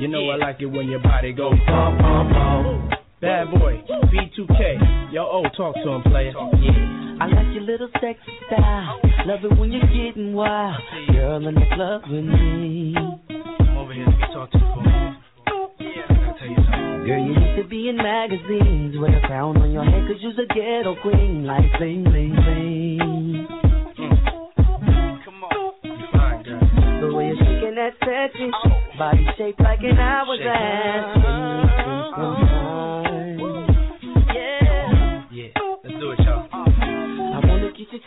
[0.00, 2.92] you know I like it when your body goes pump, pump, pump.
[3.20, 5.12] Bad boy, B2K.
[5.12, 6.32] Yo, oh, talk to him, player.
[6.32, 7.01] Yeah.
[7.22, 8.98] I like your little sexy style.
[9.26, 10.82] Love it when you're getting wild.
[11.12, 12.94] Girl in the club with me.
[12.98, 15.18] Come over here, let me talk to you for a minute.
[15.78, 17.06] Yeah, I gotta tell you something.
[17.06, 20.32] Girl, you need to be in magazines with a crown on your head, cause you're
[20.32, 21.46] a ghetto queen.
[21.46, 23.46] Like bling, bling, bling.
[24.02, 24.18] Mm.
[25.24, 25.54] Come on.
[25.84, 26.58] You fine, girl.
[27.06, 28.50] The way you're shaking that sexy
[28.98, 31.22] body shaped like an hourglass.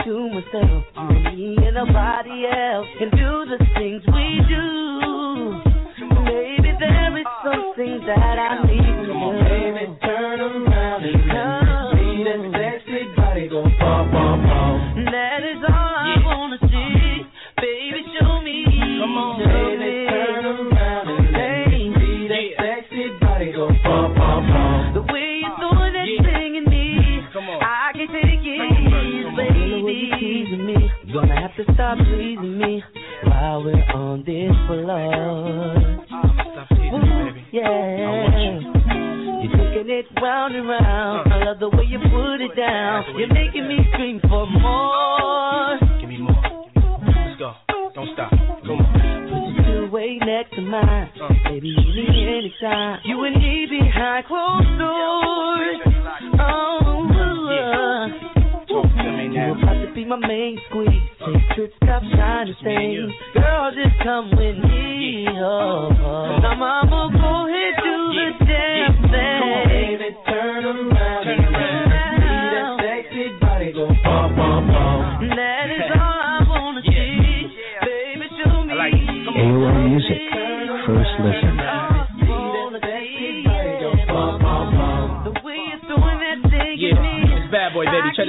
[0.04, 5.62] To myself, and me and nobody else, and do the things we do.
[6.24, 8.85] Maybe there is something that I need
[41.96, 43.04] you put it down.
[43.18, 45.80] You're making me scream for more.
[46.00, 46.36] Give me more.
[46.76, 47.54] Let's go.
[47.94, 48.32] Don't stop.
[48.32, 49.56] Come on.
[49.56, 51.10] Put your way next to mine.
[51.22, 51.34] Uh.
[51.50, 53.00] Baby, you need anytime.
[53.06, 55.78] You and me behind closed doors.
[56.40, 57.08] Oh,
[59.32, 60.90] You're about to be my main squeeze.
[61.20, 63.12] Take trips, stop trying to things.
[63.34, 65.28] Girl, just come with me.
[65.30, 66.40] Oh, oh.
[66.42, 66.56] Now,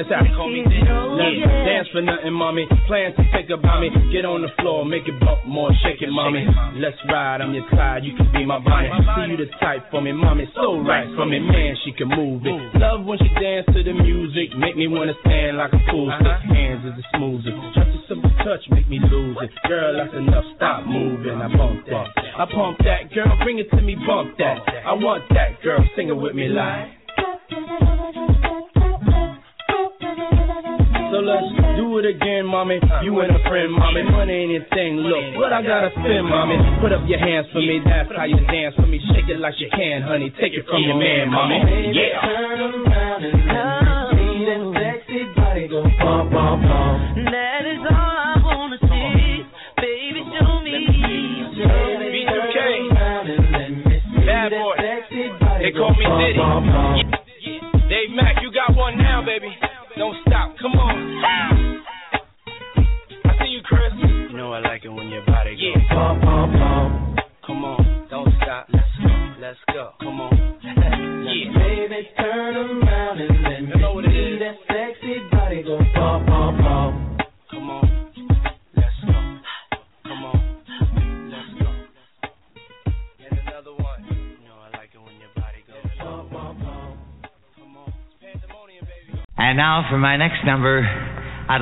[0.06, 0.26] this out.
[0.38, 1.66] Call me yeah.
[1.66, 2.66] Dance for nothing, mommy.
[2.86, 3.90] Plans to take about me.
[4.14, 6.46] Get on the floor, make it bump more, shake it, mommy.
[6.78, 8.90] Let's ride, I'm your Clyde, you can be my Bonnie.
[8.94, 10.46] See you the type for me, mommy.
[10.54, 12.78] So right for me, man, she can move it.
[12.78, 16.12] Love when she dance to the music, make me wanna stand like a fool.
[16.22, 17.58] Stick hands is the smoothest.
[17.74, 19.50] Just a simple touch, make me lose it.
[19.66, 20.44] Girl, that's enough.
[20.56, 21.42] Stop moving.
[21.42, 22.06] I bump that.
[22.38, 23.28] I pump that, girl.
[23.42, 24.62] Bring it to me, bump that.
[24.86, 25.82] I want that, girl.
[25.96, 27.05] Sing it with me, like.
[31.16, 31.48] So let's
[31.80, 32.76] do it again, mommy.
[33.00, 34.04] You and a friend, mommy.
[34.04, 35.00] Money ain't a thing.
[35.00, 36.60] Look, what I gotta spend, mommy.
[36.76, 37.80] Put up your hands for me.
[37.80, 39.00] That's how you dance for me.
[39.16, 40.28] Shake it like you can, honey.
[40.36, 41.56] Take it from your man, mommy.
[41.96, 42.20] Yeah.
[42.20, 43.25] Turn around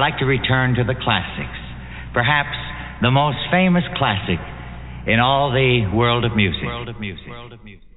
[0.05, 1.59] like to return to the classics.
[2.13, 2.55] Perhaps
[3.01, 4.39] the most famous classic
[5.07, 6.63] in all the world of music.
[6.63, 7.27] World of music.
[7.27, 7.89] World of music.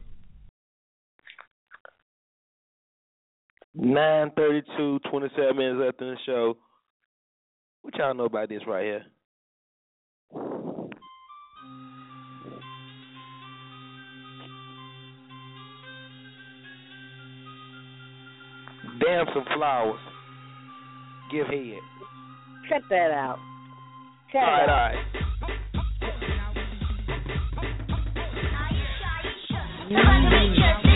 [3.76, 6.58] Nine thirty-two, twenty-seven minutes left in the show.
[7.82, 9.06] What y'all know about this right here?
[19.04, 20.00] Damn some flowers.
[21.32, 21.80] Give head.
[22.70, 23.40] Cut that out.
[24.32, 24.70] Cut all it right, out.
[24.70, 25.28] all right.
[29.90, 30.87] Yo,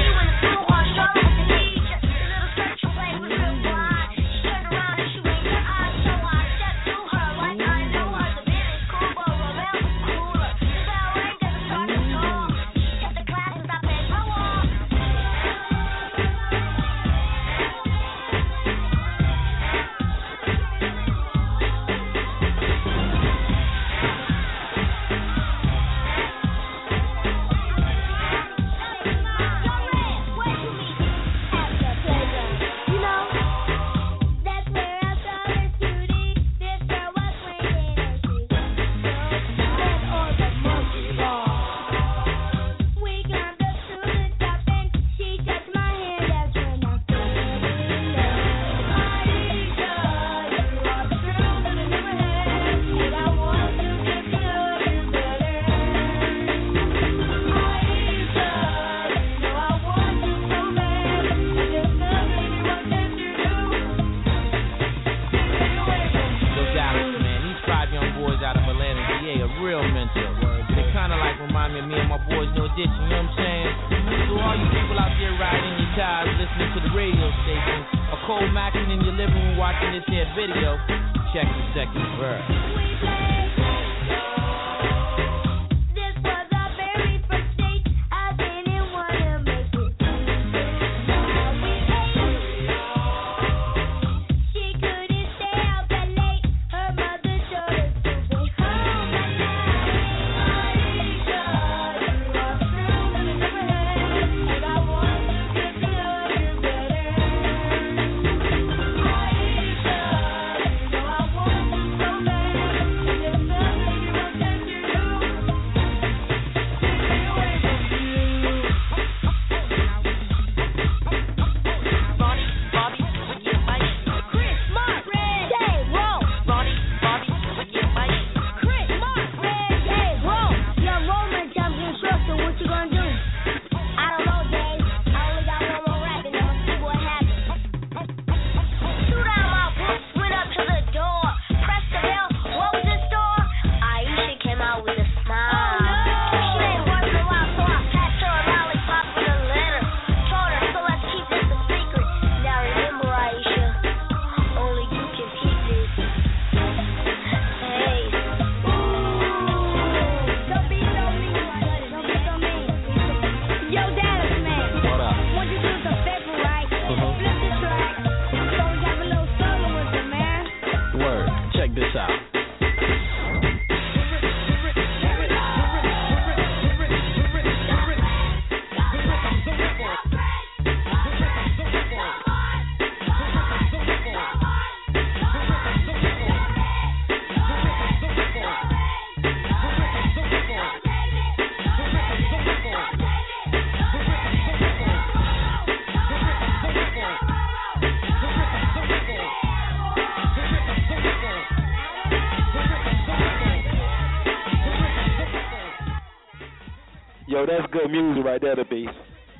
[207.83, 208.91] good music right there, the beast.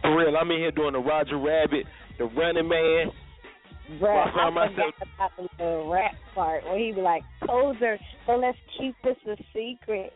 [0.01, 1.85] For real, I'm in here doing the Roger Rabbit,
[2.17, 3.11] the Running Man.
[3.99, 8.95] Bruh, I myself- about the rap part where he be like, "Poser, so let's keep
[9.03, 10.13] this a secret."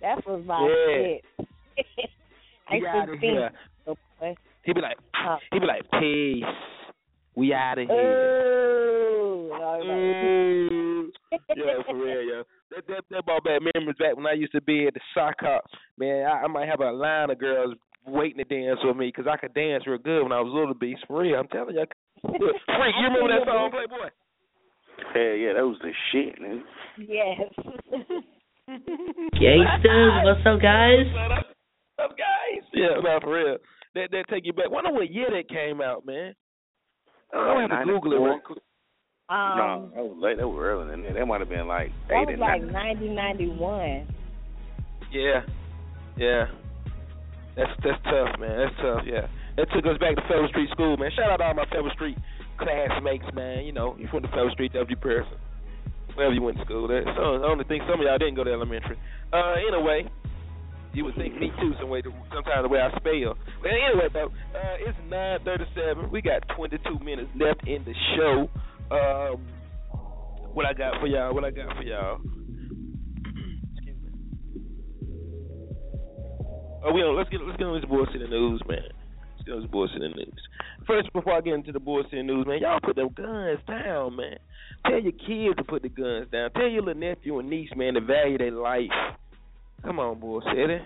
[0.00, 0.96] That was my Yeah.
[0.96, 1.24] shit.
[2.68, 4.34] I used to think, boy.
[4.64, 6.44] He be like, Uh, he be like, peace.
[7.34, 7.96] We out of here.
[7.96, 11.12] Ooh, and Mm.
[11.56, 12.42] yeah, for real, yo.
[12.74, 15.34] That that that brought back memories back when I used to be at the sock
[15.40, 15.64] hop.
[15.98, 17.74] Man, I, I might have a line of girls
[18.06, 20.56] waiting to dance with me because I could dance real good when I was a
[20.56, 21.04] little beast.
[21.06, 21.84] For real, I'm telling you.
[22.22, 24.08] Freak, you remember that song, Playboy?
[25.12, 26.64] Hell yeah, that was the shit, man.
[26.96, 27.40] Yes.
[29.36, 31.06] Gangsters, what's up, guys?
[31.98, 32.64] Up, guys.
[32.72, 33.56] Yeah, no, for real.
[33.94, 34.70] That that take you back.
[34.70, 36.34] Wonder what year that came out, man.
[37.34, 38.20] I don't have to Google it.
[38.20, 38.62] Real quick.
[39.32, 40.36] Um, no, that was late.
[40.36, 41.16] That was early than that.
[41.16, 44.04] That might have been like that eight was and like ninety ninety one.
[45.08, 45.40] Yeah,
[46.20, 46.52] yeah.
[47.56, 48.60] That's that's tough, man.
[48.60, 49.08] That's tough.
[49.08, 49.24] Yeah,
[49.56, 51.08] that took us back to Fellow Street School, man.
[51.16, 52.18] Shout out to all my Fellow Street
[52.60, 53.64] classmates, man.
[53.64, 54.96] You know, you from the Fellow Street, W.
[54.96, 55.40] Pearson,
[56.12, 56.88] wherever you went to school.
[56.88, 59.00] That so I only think some of y'all didn't go to elementary.
[59.32, 60.08] Uh, anyway,
[60.92, 61.72] you would think me too.
[61.80, 63.36] Some way, sometimes the way I spell.
[63.64, 66.10] But anyway, though, uh, it's nine thirty-seven.
[66.12, 68.48] We got twenty-two minutes left in the show.
[68.92, 69.40] Um,
[70.52, 71.34] what I got for y'all?
[71.34, 72.20] What I got for y'all?
[76.84, 78.82] Oh, we let's get let's get on this bullshit in the news, man.
[78.82, 80.42] Let's get on this bullshit in the news.
[80.86, 84.36] First, before I get into the bullshit news, man, y'all put them guns down, man.
[84.84, 86.50] Tell your kids to put the guns down.
[86.52, 88.90] Tell your little nephew and niece, man, to value their life.
[89.84, 90.82] Come on, bullshit.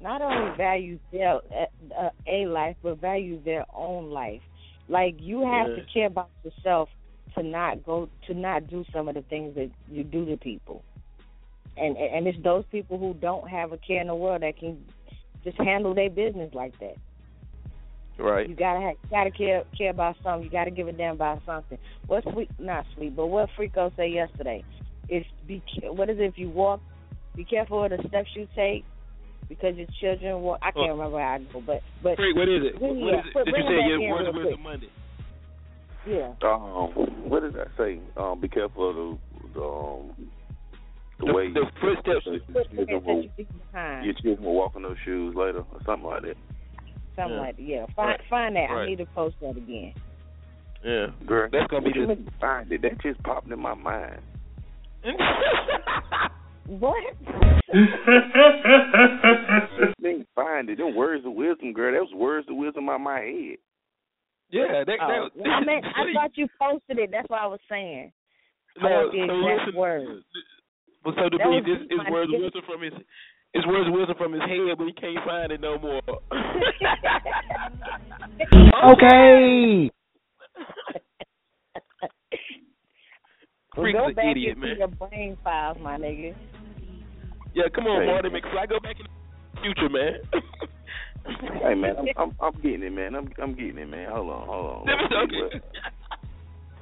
[0.00, 4.40] Not only value their uh, uh, a life, but value their own life.
[4.92, 5.76] Like you have Yeah.
[5.76, 6.90] to care about yourself
[7.34, 10.84] to not go to not do some of the things that you do to people.
[11.78, 14.84] And and it's those people who don't have a care in the world that can
[15.42, 16.96] just handle their business like that.
[18.18, 18.46] Right.
[18.46, 20.44] You gotta have, gotta care care about something.
[20.44, 21.78] You gotta give a damn about something.
[22.06, 24.62] What sweet not sweet, but what Frico said yesterday
[25.08, 26.82] is be what is it if you walk
[27.34, 28.84] be careful of the steps you take
[29.58, 30.96] because your children walk I can't Oh.
[30.96, 32.78] remember how I go, but but Freak, what is it?
[32.78, 33.32] Bring- What yeah, is it?
[33.32, 34.56] put- Did you it say back your words with quick.
[34.56, 34.88] the Monday?
[36.04, 36.32] Yeah.
[36.42, 36.90] Um,
[37.30, 38.00] what did I say?
[38.16, 39.18] Um, be careful of the,
[39.54, 40.12] the um
[41.20, 44.04] the, The- way the you, footsteps- Your Footsteps children will, you leave behind.
[44.04, 46.36] your children will walk in those shoes later, or something like that.
[47.14, 47.40] Something Yeah.
[47.40, 47.62] like that.
[47.62, 47.86] Yeah.
[47.94, 48.20] Find Right.
[48.28, 48.70] find that.
[48.70, 49.94] I need to post that again.
[50.82, 51.06] Yeah.
[51.26, 52.82] Girl, That's gonna be what you the- mean find it.
[52.82, 54.20] That just popped in my mind.
[56.66, 57.02] What?
[60.02, 60.78] They find it.
[60.78, 61.92] Them words of wisdom, girl.
[61.92, 63.56] That was words of wisdom out my head.
[64.50, 67.10] Yeah, that, Oh, that, I meant I thought you posted it.
[67.10, 68.12] That's what I was saying.
[68.80, 70.24] I No, want the so exact listen, words.
[71.04, 72.92] But so to That be, was this is words of wisdom from his.
[73.54, 76.02] It's words of wisdom from his head, but he can't find it no more.
[78.82, 79.90] Okay.
[83.76, 84.76] Well, go is an back idiot, into man.
[84.78, 86.34] your brain files, my nigga.
[87.54, 88.06] Yeah, come on, Hey.
[88.06, 88.68] Marty McFly.
[88.68, 90.14] Go back in the future, man.
[91.62, 93.14] Hey man, I'm, I'm I'm getting it, man.
[93.14, 94.10] I'm I'm getting it, man.
[94.10, 94.86] Hold on, hold on.
[94.90, 94.98] Let
[95.30, 95.60] me Let's okay.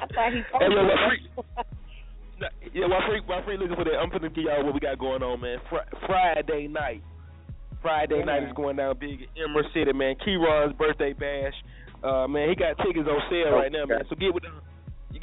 [0.00, 1.20] I thought he Hey, posted look, it.
[1.36, 1.46] look,
[2.40, 4.80] Nah, Yeah, while Freak, while Freak looking for that, I'm finna give y'all what we
[4.80, 5.58] got going on, man.
[5.68, 7.02] Fri- Friday night.
[7.82, 8.24] Friday Yeah.
[8.24, 10.14] night is going down big in Emerald City, man.
[10.24, 11.52] Keyron's birthday bash.
[12.02, 14.08] Uh, man, he got tickets on sale right now, man.
[14.08, 14.56] So get with the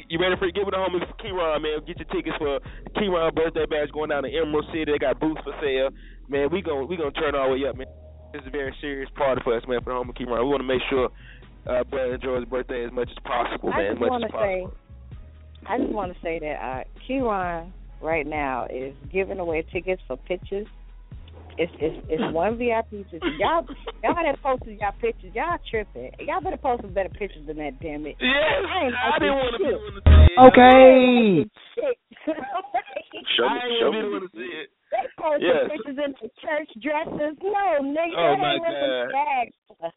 [0.08, 0.54] you- ready for it?
[0.54, 1.80] Get with the homies for Keyron, man.
[1.86, 4.84] Get your tickets for the Keyron birthday bash going down to Emerald City.
[4.86, 5.90] They got booths for sale.
[6.28, 7.86] Man, we gon' we gonna turn all the way up, man.
[8.32, 10.44] This is a very serious party for us, man, for the home of Keyron.
[10.44, 11.08] We wanna make sure
[11.66, 13.80] uh brother enjoys his birthday as much as possible, man.
[13.80, 14.72] As just much as possible.
[14.72, 14.78] say,
[15.66, 20.16] I just want to say that uh, Keyron right now is giving away tickets for
[20.16, 20.66] pictures.
[21.58, 23.34] It's it's it's one VIP ticket.
[23.42, 23.66] Y'all
[24.06, 25.34] y'all that posted y'all pictures.
[25.34, 26.10] Y'all tripping.
[26.22, 27.80] Y'all better post some better pictures than that.
[27.82, 28.14] Damn it.
[28.22, 29.74] Yes, I ain't I didn't want to be shit.
[29.74, 30.38] the one to say it.
[30.46, 30.86] Okay.
[31.74, 31.96] Shit.
[33.34, 34.14] Show I me, ain't show want to me.
[34.14, 34.68] one to see it.
[34.94, 35.62] They posted Yes.
[35.66, 37.34] pictures in the church dresses.
[37.42, 39.46] No, nigga, Oh, that my ain't what God.
[39.82, 39.88] the.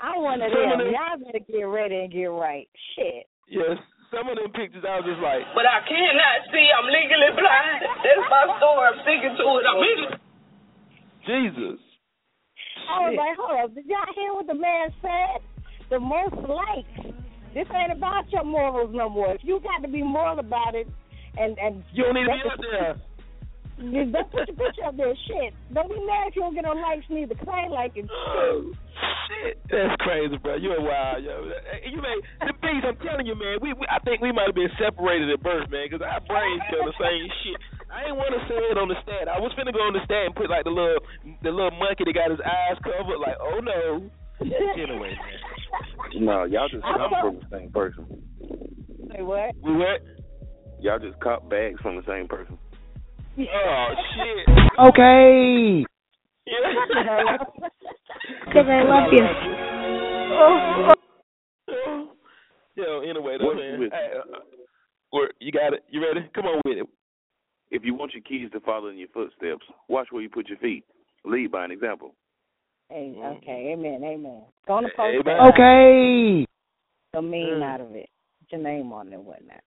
[0.00, 0.80] I'm one of them.
[0.80, 2.64] them- Y'all better get ready and get right.
[2.96, 3.28] Shit.
[3.44, 3.76] Yes,
[4.08, 6.64] some of them pictures I was just like, But I cannot see.
[6.72, 7.84] I'm legally blind.
[8.08, 8.84] That's my story.
[8.88, 9.64] I'm sticking to it.
[9.68, 10.16] I'm legally
[11.26, 11.80] Jesus.
[12.90, 15.42] I was like, hold up, did y'all hear what the man said?
[15.90, 17.14] The most likes.
[17.54, 19.34] This ain't about your morals no more.
[19.34, 20.86] If you got to be moral about it,
[21.36, 22.94] and and You don't need to be out there.
[23.80, 25.14] Don't put your picture up there.
[25.26, 25.56] Shit.
[25.72, 27.34] Don't be mad if you don't get no likes neither.
[27.34, 28.76] Cause I ain't liking shit.
[29.30, 30.56] Shit, that's crazy, bro.
[30.56, 31.48] You're wild, yo.
[31.88, 32.84] You may the beast.
[32.84, 33.56] I'm telling you, man.
[33.62, 36.60] We, we I think we might have been separated at birth, man, because our brains
[36.68, 37.56] feel the same shit.
[37.92, 39.26] I didn't want to say it on the stat.
[39.28, 41.02] I was finna go on the stat and put like the little
[41.42, 43.18] the little monkey that got his eyes covered.
[43.18, 44.10] Like, oh no.
[44.40, 46.24] anyway, man.
[46.24, 48.06] No, y'all just come from the same person.
[49.12, 49.54] Say what?
[49.62, 50.00] We what?
[50.80, 52.56] Y'all just cop bags from the same person.
[53.38, 54.48] Oh shit.
[54.78, 55.84] Okay.
[58.46, 59.26] Because I love you.
[62.76, 63.90] Yo, anyway, though, man.
[63.92, 64.38] Hey, uh,
[65.10, 65.84] where- you got it.
[65.90, 66.28] You ready?
[66.34, 66.86] Come on with it.
[67.70, 70.58] If you want your kids to follow in your footsteps, watch where you put your
[70.58, 70.84] feet.
[71.24, 72.14] Lead by an example.
[72.88, 74.42] Hey, okay, amen, amen.
[74.66, 75.24] Go on the post Amen.
[75.24, 75.52] that.
[75.54, 76.46] Okay.
[77.12, 77.62] The mean Mm.
[77.62, 78.08] out of it.
[78.40, 79.60] Put your name on it and whatnot.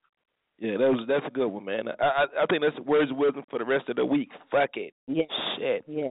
[0.60, 1.88] Yeah, that was that's a good one, man.
[1.88, 4.30] I I, I think that's words of wisdom for the rest of the week.
[4.52, 4.94] Fuck it.
[5.08, 5.24] Yeah.
[5.58, 5.84] Shit.
[5.88, 6.10] Yeah.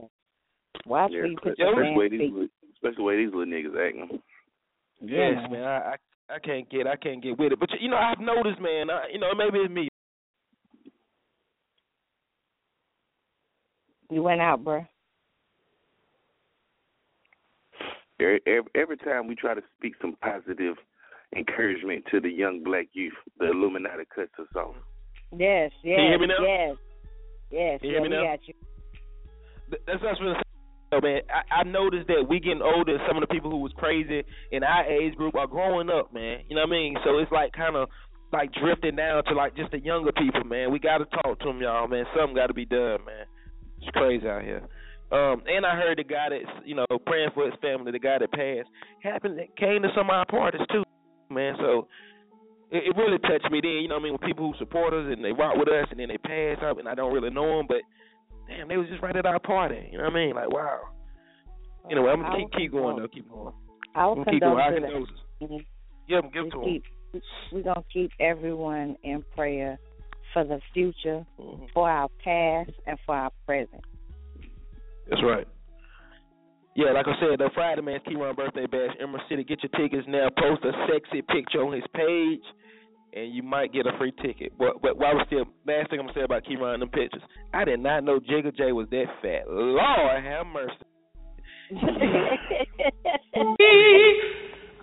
[0.85, 2.33] Watch Yeah, where you put your especially damn way these feet.
[2.33, 4.19] li- especially the way these little niggas acting.
[5.01, 5.47] Yes, Yeah.
[5.49, 5.63] man.
[5.63, 5.95] I, I
[6.35, 7.59] I can't get I can't get with it.
[7.59, 8.89] But you know, I've noticed, man.
[8.89, 9.87] I, you know, maybe it's me.
[14.13, 14.87] You went out, bruh.
[18.19, 20.75] Every, every, every time we try to speak some positive
[21.35, 24.75] encouragement to the young black youth, the Illuminati cuts us off.
[25.35, 26.45] Yes, yes, you hear me now?
[26.45, 26.75] yes.
[27.49, 28.37] Yes, Can you yeah, hear me now?
[28.45, 28.53] you.
[29.87, 30.43] That's what I was gonna say.
[30.91, 32.99] though, man, I, I noticed that we getting older.
[33.07, 36.41] Some of the people who was crazy in our age group are growing up, man.
[36.47, 36.97] You know what I mean?
[37.03, 37.89] So it's like kind of
[38.31, 40.71] like drifting down to like just the younger people, man.
[40.71, 42.05] We got to talk to them, y'all, man.
[42.15, 43.25] Something got to be done, man.
[43.85, 44.63] It's crazy out here.
[45.11, 48.17] Um, and I heard the guy that's you know praying for his family, the guy
[48.17, 48.69] that passed,
[49.03, 50.83] happened came to some of our parties too,
[51.29, 51.55] man.
[51.59, 51.87] So
[52.71, 53.83] it, it really touched me then.
[53.83, 54.13] You know what I mean?
[54.13, 56.79] With people who support us and they rock with us, and then they pass up,
[56.79, 57.85] and I don't really know them, but
[58.47, 59.89] damn, they was just right at our party.
[59.91, 60.35] You know what I mean?
[60.35, 60.81] Like wow.
[61.91, 63.07] Anyway, I'm gonna keep keep going though.
[63.07, 63.53] Keep going.
[63.93, 64.59] I will I'm gonna keep going.
[64.59, 65.47] I that.
[65.47, 65.65] Mhm.
[66.07, 66.83] Yeah, give We to keep,
[67.51, 69.79] we're going to keep everyone in prayer
[70.33, 71.69] for the future, Mhm.
[71.71, 73.83] for our past, and for our present.
[75.07, 75.47] That's right.
[76.75, 79.43] Yeah, like I said, the Friday man's Keyron birthday bash, Emerald City.
[79.43, 80.29] Get your tickets now.
[80.29, 82.43] Post a sexy picture on his page,
[83.13, 84.57] and you might get a free ticket.
[84.57, 87.21] But but while we're still, last thing I'm gonna say about Keyron and them pictures,
[87.53, 89.47] I did not know Jigga J was that fat.
[89.47, 90.75] Lord have mercy.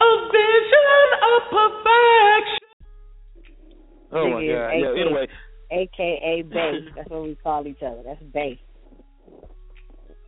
[0.03, 2.70] A vision of perfection.
[4.13, 4.43] Oh my god.
[4.43, 4.69] Yeah.
[4.71, 5.27] AKA Anyway,
[5.71, 6.73] AKA Bay.
[6.97, 8.03] That's what we call each other.
[8.05, 8.61] That's Bay.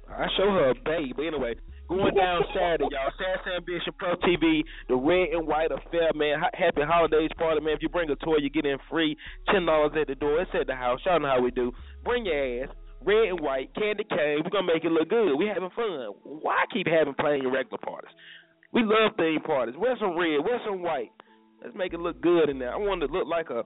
[0.08, 1.16] I show her a babe.
[1.16, 1.54] But anyway,
[1.88, 3.10] going down Saturday, y'all.
[3.16, 6.38] Saturday Ambition Pro TV, the red and white affair, man.
[6.40, 7.74] Ha- Happy holidays party, man.
[7.74, 9.16] If you bring a toy, you get in free.
[9.50, 10.40] Ten dollars at the door.
[10.40, 11.00] It's at the house.
[11.06, 11.72] Y'all know how we do.
[12.04, 12.70] Bring your ass.
[13.04, 14.42] Red and white, candy cane.
[14.44, 15.34] We're gonna make it look good.
[15.34, 16.12] We having fun.
[16.22, 18.10] Why keep having plain regular parties?
[18.72, 19.74] We love theme parties.
[19.76, 21.10] Wear some red, wear some white.
[21.62, 22.74] Let's make it look good in there.
[22.74, 23.62] I want it to look like a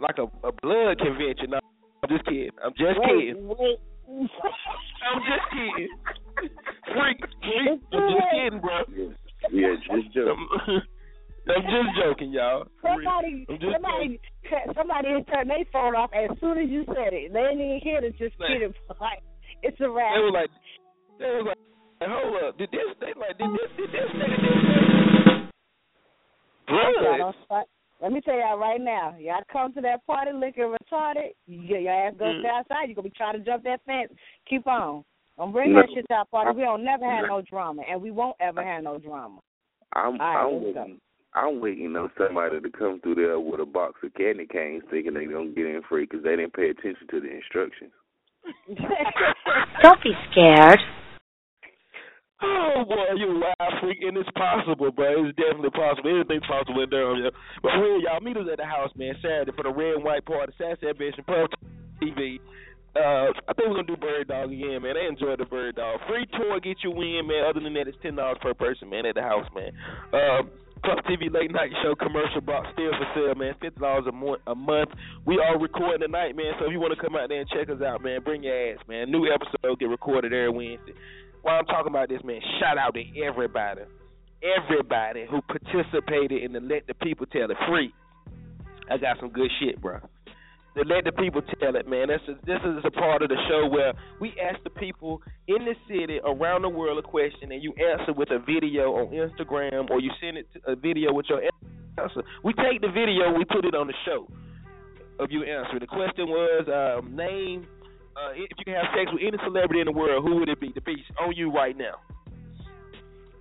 [0.00, 1.50] like a, a blood convention.
[1.50, 1.60] No,
[2.02, 2.56] I'm just kidding.
[2.64, 3.48] I'm just kidding.
[3.48, 3.78] Wait,
[4.08, 5.88] I'm just kidding.
[6.92, 7.80] Freak, freak.
[7.92, 8.80] I'm just kidding, bro.
[9.52, 10.38] Yeah, just joke.
[11.44, 12.64] I'm, I'm just joking, y'all.
[12.80, 14.20] Somebody, I'm just somebody,
[14.74, 17.32] somebody had turned their phone off as soon as you said it.
[17.32, 18.48] They didn't even hear the just Man.
[18.48, 19.20] kidding part.
[19.62, 20.16] It's a wrap.
[20.16, 20.50] They was like,
[21.20, 21.60] they was like,
[22.08, 22.96] hold up, did this?
[23.00, 23.70] They like, did this?
[23.76, 24.84] Did this nigga do this?
[24.84, 25.23] Y'all Blood.
[26.66, 27.66] Don't
[28.00, 31.82] Let me tell y'all right now, y'all come to that party looking retarded, you get
[31.82, 32.40] your ass go Mm.
[32.40, 34.12] stay outside, you're gonna be trying to jump that fence.
[34.46, 35.04] Keep on.
[35.38, 35.80] Don't bring No.
[35.80, 36.56] that shit to our party.
[36.56, 39.40] We don't never have no drama and we won't ever have no drama.
[39.92, 41.00] I'm All right, I'm waiting.
[41.34, 45.14] I'm waiting on somebody to come through there with a box of candy canes, thinking
[45.14, 47.92] they're gonna get in free because they didn't pay attention to the instructions.
[49.82, 50.80] Don't be scared.
[52.44, 55.24] Oh boy, you wild freak, and it's possible, bro.
[55.24, 56.10] It's definitely possible.
[56.12, 57.30] Anything's possible in Durham, yeah.
[57.62, 60.24] But real, y'all meet us at the house, man, Saturday for the red and white
[60.26, 61.46] party, Saturday Ambition Pro
[62.02, 62.40] TV.
[62.94, 64.94] Uh, I think we're gonna do Bird Dog again, man.
[64.96, 66.00] I enjoy the Bird Dog.
[66.06, 67.48] Free tour, get you in, man.
[67.48, 69.72] Other than that, it's ten dollars per person, man, at the house, man.
[70.12, 70.50] Um,
[70.84, 73.54] Puff TV late night show commercial box still for sale, man.
[73.60, 74.90] Fifty dollars a mo- a month.
[75.24, 76.52] We are recording tonight, man.
[76.60, 78.52] So if you want to come out there and check us out, man, bring your
[78.52, 79.10] ass, man.
[79.10, 80.92] New episode get recorded every Wednesday.
[81.44, 83.82] While I'm talking about this, man, shout out to everybody,
[84.40, 87.92] everybody who participated in the Let the People Tell It free.
[88.90, 90.00] I got some good shit, bro.
[90.74, 92.08] The Let the People Tell It, man.
[92.08, 93.92] This is this is a part of the show where
[94.22, 98.14] we ask the people in the city around the world a question, and you answer
[98.14, 101.42] with a video on Instagram, or you send it to a video with your
[102.00, 102.22] answer.
[102.42, 104.26] We take the video, we put it on the show
[105.20, 105.80] of you answering.
[105.80, 107.66] The question was um, name
[108.16, 110.60] uh, if you can have sex with any celebrity in the world, who would it
[110.60, 110.70] be?
[110.74, 111.94] The piece on you right now.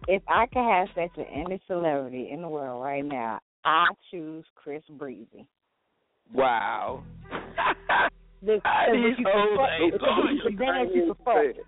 [0.08, 4.46] If I could have sex with any celebrity in the world right now, I choose
[4.56, 5.48] Chris Breezy.
[6.34, 7.04] Wow.
[8.46, 11.66] Because if you can fuck, because you can dance, you can fuck.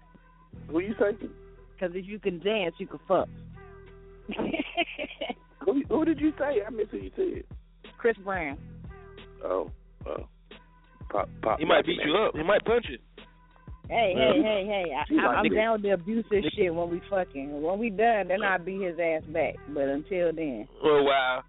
[0.70, 1.28] Who you say?
[1.74, 3.30] Because if you can dance, you can fuck.
[5.66, 6.62] Who, who did you say?
[6.66, 7.44] I missed who you said.
[7.98, 8.58] Chris Brown.
[9.44, 9.72] Oh,
[10.06, 10.28] oh.
[11.10, 11.60] Pop, pop.
[11.60, 12.36] He might beat you up.
[12.36, 12.98] He might punch you.
[13.88, 14.34] Hey, Yeah.
[14.34, 14.86] hey, hey, hey!
[14.94, 17.62] I, I, like I'm down with the abusive shit when we fucking.
[17.62, 19.56] When we done, then I'll beat his ass back.
[19.70, 21.44] But until then, Oh wow.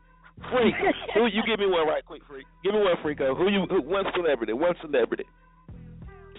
[0.53, 0.75] Freak.
[1.15, 2.45] who you give me one right quick, freak.
[2.63, 3.35] Give me one freako.
[3.37, 5.25] Who you who, one celebrity, one celebrity.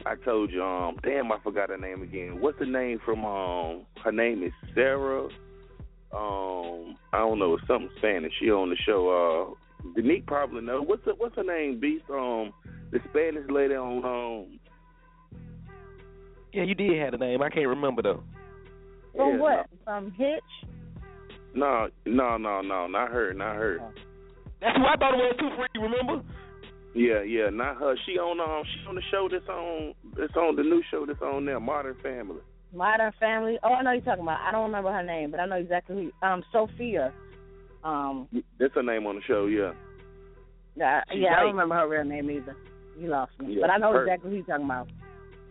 [0.06, 2.40] I told you, um, damn, I forgot her name again.
[2.40, 5.28] What's the name from, um, her name is Sarah,
[6.14, 8.32] um, I don't know, it's something Spanish.
[8.40, 9.10] She on the show,
[9.52, 9.67] uh,
[9.98, 10.82] Denique probably know.
[10.82, 12.04] What's the, what's her name, Beast?
[12.10, 12.52] Um,
[12.92, 14.60] the Spanish lady on, um,
[16.54, 17.42] Yeah, you did have a name.
[17.42, 18.24] I can't remember though.
[19.16, 19.66] from Yeah, what?
[19.84, 20.44] From Hitch?
[21.54, 23.80] no, no, no, no, not her, not her.
[24.62, 25.70] That's who I thought it was too, freak.
[25.76, 26.24] You remember?
[26.96, 27.96] Yeah, yeah, not her.
[28.06, 31.22] She on, um, she on the show that's on, it's on the new show that's
[31.22, 32.42] on there, Modern Family.
[32.74, 33.58] Modern Family.
[33.64, 34.40] Oh, I know you're talking about.
[34.42, 36.28] I don't remember her name, but I know exactly who.
[36.28, 37.14] Um, Sophia.
[37.84, 38.28] Um,
[38.60, 39.72] That's her name on the show, yeah.
[40.76, 42.56] yeah, yeah, I don't remember her real name either.
[43.00, 44.90] You lost me, Yeah, but I know her- exactly who you're talking about.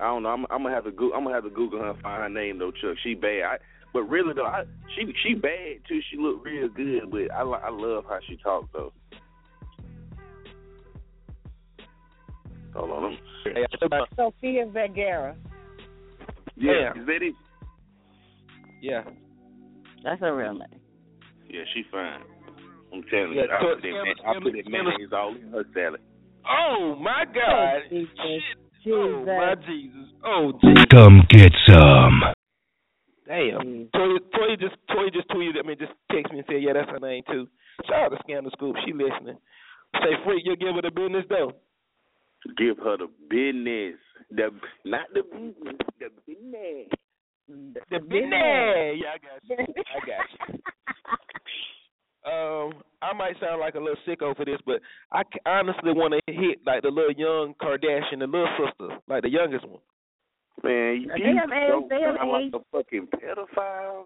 [0.00, 0.28] I don't know.
[0.30, 1.12] I'm, I'm gonna have to go.
[1.14, 2.96] I'm gonna have to Google her and find her name though, Chuck.
[3.02, 3.42] She bad.
[3.44, 3.56] I,
[3.94, 4.64] but really though, I,
[4.94, 6.00] she she bad too.
[6.10, 8.92] She look real good, but I I love how she talk though.
[12.74, 13.16] Hold on.
[13.46, 15.34] I'm, Sofia Vergara.
[16.56, 17.34] yeah, is that it?
[18.82, 19.02] Yeah.
[20.04, 20.80] That's her real name.
[21.56, 22.20] Yeah, she fine.
[22.92, 25.48] I'm telling Yeah, you, I so- put that man- I put that mayonnaise all in
[25.52, 26.00] her salad.
[26.44, 27.80] Oh my God.
[27.88, 28.12] Jesus.
[28.92, 29.64] Oh my Jesus.
[29.66, 30.08] Jesus.
[30.22, 30.84] Oh Jesus.
[30.92, 32.22] Come get some.
[33.26, 33.60] Damn.
[33.64, 33.90] Mm.
[33.90, 36.90] Toya, Toya just Toya just tweeted at me, just text me and said, yeah, that's
[36.90, 37.48] her name too.
[37.88, 38.76] Shout out to Scandal Scoop.
[38.84, 39.38] She listening.
[39.94, 41.52] Say, freak, you'll give her the business though.
[42.56, 43.98] Give her the business,
[44.30, 44.50] the
[44.84, 46.88] not the business, the business.
[47.48, 48.98] The business.
[48.98, 49.56] Yeah, I got you.
[49.94, 50.58] I got you.
[52.26, 54.80] Um, I might sound like a little sicko for this, but
[55.12, 59.30] I honestly want to hit like the little young Kardashian, the little sister, like the
[59.30, 59.80] youngest one.
[60.64, 62.54] Man, you They have age, they have sound like age.
[62.54, 64.04] a fucking pedophile.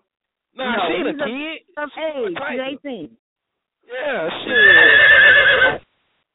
[0.54, 1.58] Nah, No, she ain't a he's a- kid.
[1.78, 3.16] Of age, she's 18.
[3.88, 5.82] Yeah, shit.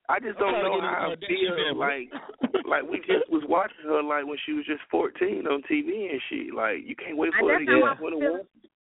[0.10, 2.10] I just don't know how I into Kardashian feel family.
[2.14, 6.10] like like we just was watching her like when she was just fourteen on TV
[6.12, 8.20] and she Like you can't wait I- for her to that's how I get twenty
[8.20, 8.42] feel- one.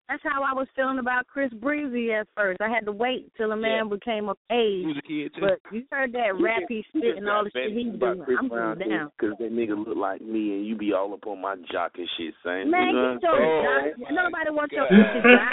[0.10, 2.60] That's how I was feeling about Chris Breezy at first.
[2.60, 4.84] I had to wait till a man became of age.
[4.84, 5.40] He was a kid too.
[5.40, 8.06] But you heard that rap he spit and all the shit he do.
[8.06, 8.18] I'm
[8.50, 9.12] Brown going down.
[9.18, 12.10] because that nigga look like me and you be all up on my jock and
[12.18, 12.70] shit, saying.
[12.70, 13.84] Man, you know get your what jock.
[14.04, 15.00] Oh, Nobody wants your God.
[15.00, 15.48] pussy jock.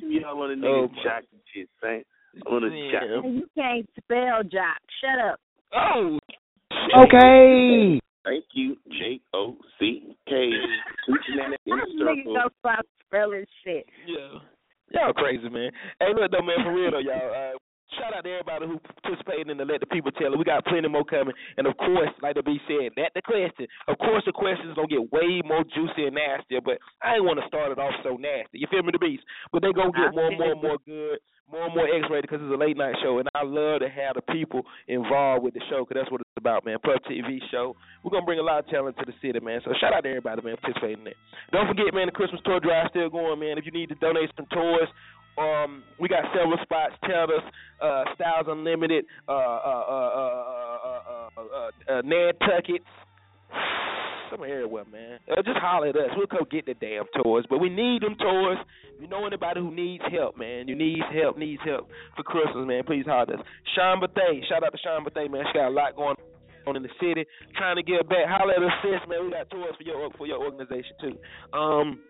[0.00, 2.04] She be all on the Oh, nigga jock and shit, saying.
[2.46, 3.24] On the jock.
[3.24, 4.78] And you can't spell jock.
[5.00, 5.40] Shut up.
[5.74, 6.18] Oh.
[6.96, 8.00] Okay.
[8.24, 10.50] Thank you, J O C K.
[11.06, 12.34] Teaching that in the Niggas circle.
[12.34, 13.86] don't stop spelling shit.
[14.06, 14.40] Yeah.
[14.92, 15.70] Y'all crazy, man.
[16.00, 17.54] Hey, look though, man, for real though, y'all.
[17.54, 17.58] Uh,
[17.96, 20.38] shout out to everybody who participated in the Let the People Tell It.
[20.38, 23.66] We got plenty more coming, and of course, like the B said, that the question.
[23.88, 27.40] Of course, the questions gonna get way more juicy and nastier, but I ain't want
[27.40, 28.60] to start it off so nasty.
[28.60, 29.24] You feel me, the beast?
[29.52, 31.18] But they gonna get I more and more and more good,
[31.50, 34.20] more and more X-rated because it's a late night show, and I love to have
[34.20, 36.76] the people involved with the show because that's what it's about, man.
[36.84, 37.74] Puff TV show.
[38.04, 39.60] We're gonna bring a lot of talent to the city, man.
[39.64, 41.18] So shout out to everybody, man, participating in it.
[41.52, 43.56] Don't forget, man, the Christmas tour drive still going, man.
[43.56, 44.88] If you need to donate some toys,
[45.38, 46.94] um, we got several spots.
[47.04, 47.44] Tell us,
[47.80, 49.32] uh, Styles Unlimited, uh,
[51.88, 52.82] uh, Nantucket.
[54.30, 55.18] Some everywhere, man.
[55.36, 56.10] just holler at us.
[56.16, 57.46] We'll come get the damn tours.
[57.48, 58.58] But we need them tours.
[59.00, 60.68] You know anybody who needs help, man.
[60.68, 62.84] You needs help, needs help for Christmas, man.
[62.84, 63.46] Please holler at us.
[63.74, 64.44] Sean Bethay.
[64.48, 65.44] Shout out to Sean Bethay, man.
[65.50, 66.16] She got a lot going
[66.66, 67.24] on in the city,
[67.56, 68.28] trying to give back.
[68.28, 69.24] Holler at us, sis, man.
[69.24, 71.16] We got tours for your for your organization too.
[71.56, 72.00] Um,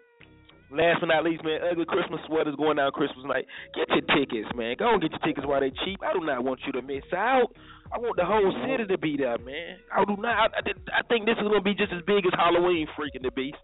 [0.70, 3.46] Last but not least, man, ugly Christmas sweaters going down Christmas night.
[3.72, 4.76] Get your tickets, man.
[4.78, 6.00] Go and get your tickets while they're cheap.
[6.04, 7.48] I do not want you to miss out.
[7.88, 9.80] I want the whole city to be there, man.
[9.88, 10.52] I do not.
[10.52, 13.32] I, I, I think this is gonna be just as big as Halloween, freaking the
[13.32, 13.56] beast.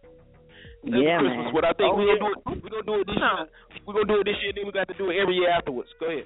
[0.88, 1.50] Ugly Yeah, Christmas man.
[1.52, 1.68] sweater.
[1.68, 2.20] I think Oh, we're yeah.
[2.24, 2.62] gonna do it.
[2.64, 3.44] We're gonna do it this year.
[3.84, 4.50] We're gonna do it this year.
[4.52, 5.92] And then we got to do it every year afterwards.
[6.00, 6.24] Go ahead.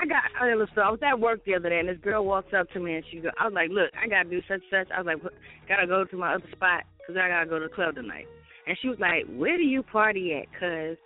[0.00, 2.56] I got I listen, I was at work the other day and this girl walks
[2.56, 4.64] up to me and she go I was like, "Look, I got to do such
[4.72, 5.36] such." I was like, "What-
[5.68, 7.94] "Got to go to my other spot cuz I got to go to the club
[8.00, 8.24] tonight."
[8.66, 10.96] And she was like, "Where do you party at?" Cuz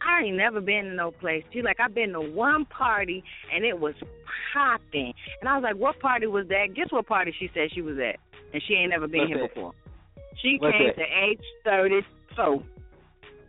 [0.00, 1.44] I ain't never been to no place.
[1.52, 3.94] She like, "I've been to one party and it was
[4.52, 7.82] popping." And I was like, "What party was that?" Guess what party she said she
[7.82, 8.16] was at?
[8.52, 9.54] And she ain't never been What's here that?
[9.54, 9.72] before.
[10.42, 10.96] She What's came that?
[10.96, 12.64] to H34.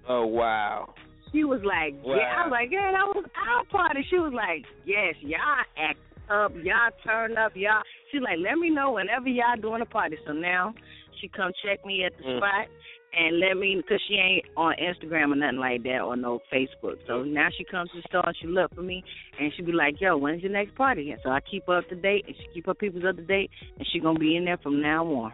[0.07, 0.93] Oh wow.
[1.31, 2.35] She was like, yeah.
[2.35, 4.05] I was like, yeah, that was our party.
[4.09, 5.99] She was like, yes, y'all act
[6.29, 7.81] up, y'all turn up, y'all.
[8.11, 10.17] She's like, let me know whenever y'all doing a party.
[10.27, 10.73] So now
[11.21, 12.37] she come check me at the Mm.
[12.39, 12.67] spot
[13.13, 16.95] and let me, because she ain't on Instagram or nothing like that or no Facebook.
[17.07, 19.03] So now she comes to the store and she look for me
[19.39, 21.11] and she be like, yo, when's your next party?
[21.11, 23.23] And so I keep her up to date and she keep her peoples up to
[23.23, 25.33] date and she gonna be in there from now on.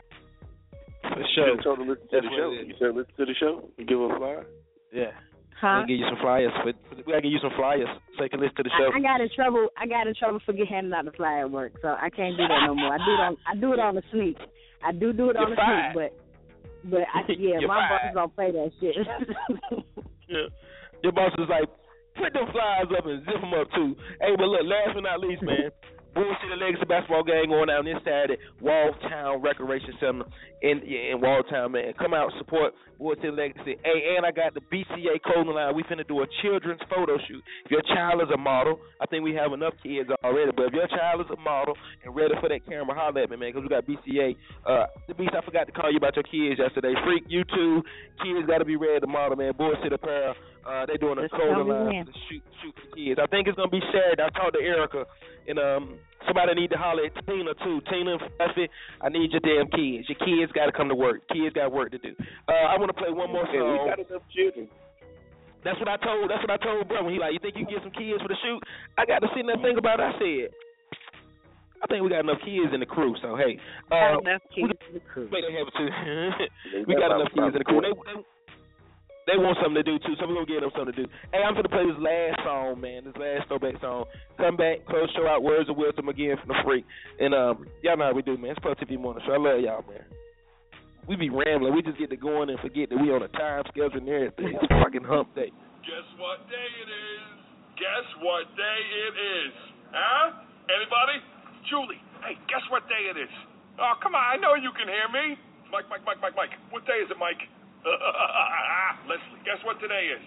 [1.03, 1.53] For You sure.
[1.55, 2.51] just told her to listen to That's the what show.
[2.51, 2.67] it is.
[2.67, 3.69] You said listen to the show.
[3.77, 4.45] You give her a flyer.
[4.91, 5.11] Yeah.
[5.61, 5.81] Huh?
[5.85, 6.51] We give you some flyers.
[6.61, 8.89] For, we gotta give you some flyers so you can listen to the show.
[8.93, 9.69] I, I got in trouble.
[9.77, 12.37] I got in trouble for get handing out the flyer at work, so I can't
[12.37, 12.93] do that no more.
[12.93, 13.37] I do it on.
[13.49, 14.37] I do it on the sneak.
[14.85, 15.93] I do do it on You're the fired.
[15.93, 16.26] sneak, but
[16.83, 18.95] but I, yeah, my boss don't play that shit.
[20.27, 20.51] Yeah.
[21.03, 21.69] Your boss is like,
[22.19, 23.95] put them flies up and zip them up too.
[24.19, 25.71] Hey, but look, last but not least, man.
[26.15, 30.25] Bull City of Legacy basketball game going down this Saturday, Walltown Recreation Center
[30.61, 31.93] in in Walltown, man.
[31.97, 33.77] Come out, support Bull City Legacy.
[33.83, 35.75] Hey, and I got the BCA clothing line.
[35.75, 37.43] We finna do a children's photo shoot.
[37.65, 40.51] If your child is a model, I think we have enough kids already.
[40.55, 43.37] But if your child is a model and ready for that camera, holler at me,
[43.37, 44.35] man, because we got BCA.
[44.65, 46.93] Uh, the beast, I forgot to call you about your kids yesterday.
[47.05, 47.83] Freak, you too.
[48.23, 49.53] Kids got to be ready to model, man.
[49.57, 50.35] Bull City Apparel.
[50.67, 53.19] Uh, they doing a Let's clothing line to shoot shoot for kids.
[53.23, 54.19] I think it's gonna be shared.
[54.19, 55.05] I talked to Erica
[55.47, 55.95] and um
[56.27, 57.81] somebody need to holler at Tina too.
[57.89, 58.67] Tina and Fluffy,
[59.01, 60.07] I need your damn kids.
[60.11, 61.23] Your kids got to come to work.
[61.31, 62.13] Kids got work to do.
[62.47, 63.71] Uh, I want to play one more Yeah, song.
[63.71, 64.67] we got enough children.
[65.63, 66.29] That's what I told.
[66.29, 67.03] That's what I told bro.
[67.03, 68.61] When he like, you think you can get some kids for the shoot?
[68.97, 70.07] I got to sit there and think about it.
[70.07, 70.47] I said,
[71.81, 73.13] I think we got enough kids in the crew.
[73.21, 73.59] So hey,
[73.91, 75.27] uh, enough kids in the crew.
[75.31, 75.89] Wait, they have too.
[76.87, 77.81] we got got enough kids in the crew.
[77.81, 78.17] They, they,
[79.27, 81.07] they want something to do too, so we're gonna give them something to do.
[81.35, 83.03] Hey, I'm gonna play this last song, man.
[83.03, 84.07] This last throwback song.
[84.39, 86.87] Come back, close show out, words of wisdom again from the freak.
[87.19, 88.55] And um, y'all know how we do, man.
[88.55, 89.35] It's Pro TV morning show.
[89.35, 90.07] I love y'all, man.
[91.11, 91.75] We be rambling.
[91.75, 94.55] We just get to going and forget that we on a time schedule and everything.
[94.59, 95.51] It's fucking hump day.
[95.83, 97.23] Guess what day it is?
[97.79, 99.53] Guess what day it is?
[99.91, 100.39] Huh?
[100.71, 101.19] Anybody?
[101.67, 103.31] Julie, hey, guess what day it is?
[103.79, 105.35] Oh, come on, I know you can hear me.
[105.71, 106.55] Mike, Mike, Mike, Mike, Mike.
[106.71, 107.43] What day is it, Mike?
[109.07, 110.23] Leslie, guess what today is?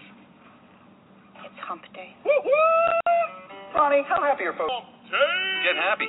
[1.45, 2.15] It's hump day.
[2.25, 2.53] Woo woo!
[3.75, 4.73] Ronnie, how happy are folks?
[5.63, 6.07] Get happy.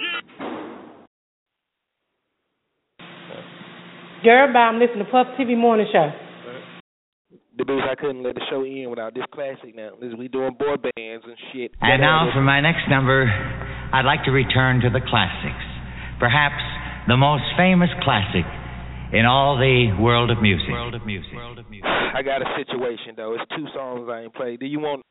[4.24, 4.70] Girl, bye.
[4.70, 6.10] I'm listening to Puff TV Morning Show.
[7.58, 9.90] The booth, I couldn't let the show end without this classic now.
[10.00, 11.72] This we doing boy bands and shit.
[11.82, 13.28] And now for my next number,
[13.92, 15.66] I'd like to return to the classics.
[16.18, 16.62] Perhaps
[17.08, 18.46] the most famous classic
[19.12, 20.68] in all the world of music.
[20.70, 21.32] World of music.
[22.14, 23.34] I got a situation though.
[23.34, 24.60] It's two songs I ain't played.
[24.60, 25.02] Do you want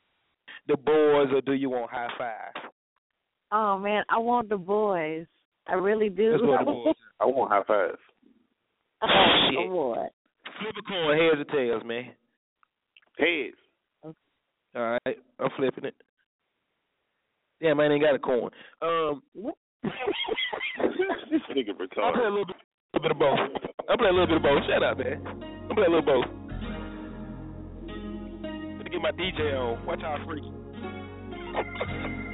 [0.68, 2.64] the boys or do you want Hi-Five?
[3.52, 5.26] oh man, I want the boys.
[5.68, 6.32] I really do.
[6.32, 6.96] Let's go the boys.
[7.20, 7.98] I want Hi-Five.
[9.04, 9.70] oh, Shit.
[9.70, 10.10] Lord.
[10.60, 12.12] Flip a coin, heads or tails, man.
[13.18, 14.16] Heads.
[14.76, 15.96] All right, I'm flipping it.
[17.60, 18.50] Yeah, man, ain't got a coin.
[18.82, 19.22] Um,
[19.84, 22.30] this nigga I play a retarded.
[22.30, 22.56] little bit,
[22.94, 23.40] little bit of both.
[23.90, 24.64] I play a little bit of both.
[24.68, 25.26] Shut up, man.
[25.70, 26.26] I play a little both.
[28.78, 29.86] Me get my DJ on.
[29.86, 30.44] Watch how I freak.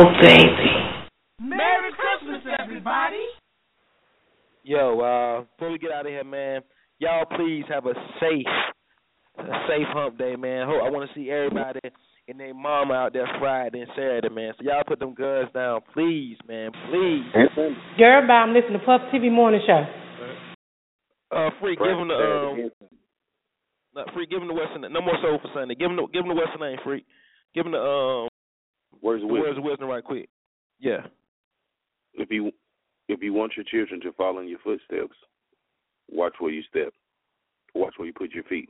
[0.00, 0.70] Oh, baby.
[1.40, 3.26] Merry Christmas, everybody.
[4.62, 6.60] Yo, uh, before we get out of here, man,
[7.00, 8.46] y'all please have a safe,
[9.38, 10.68] a safe hump day, man.
[10.68, 11.80] Hope I want to see everybody
[12.28, 14.52] and their mama out there Friday and Saturday, man.
[14.56, 17.26] So y'all put them guns down, please, man, please.
[17.98, 18.34] Girl, bye.
[18.34, 19.82] I'm listening to Puff TV Morning Show.
[21.34, 22.70] Uh, free, give them the um,
[23.96, 24.82] not free, give them the Western.
[24.92, 25.74] No more soul for Sunday.
[25.74, 27.04] Give them the, give them the Western name, free.
[27.52, 28.27] Give them the um,
[29.02, 29.58] Words of the words wisdom.
[29.58, 30.28] of wisdom, right quick.
[30.80, 31.06] Yeah.
[32.14, 32.50] If you
[33.08, 35.16] if you want your children to follow in your footsteps,
[36.10, 36.92] watch where you step.
[37.74, 38.68] Watch where you put your feet.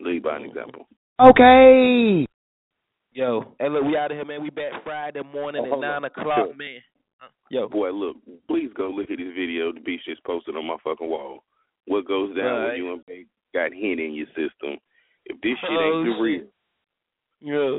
[0.00, 0.50] Lead by an mm-hmm.
[0.50, 0.88] example.
[1.20, 2.26] Okay.
[3.12, 4.42] Yo, hey, look, we out of here, man.
[4.42, 6.04] We back Friday morning Oh, at nine on.
[6.04, 6.54] o'clock, Sure.
[6.54, 6.80] man.
[7.50, 8.16] Yo, boy, look,
[8.46, 11.42] please go look at this video the beach just posted on my fucking wall.
[11.86, 14.76] What goes down when you and Babe got hen in your system?
[15.24, 16.40] If this shit Oh, ain't the real,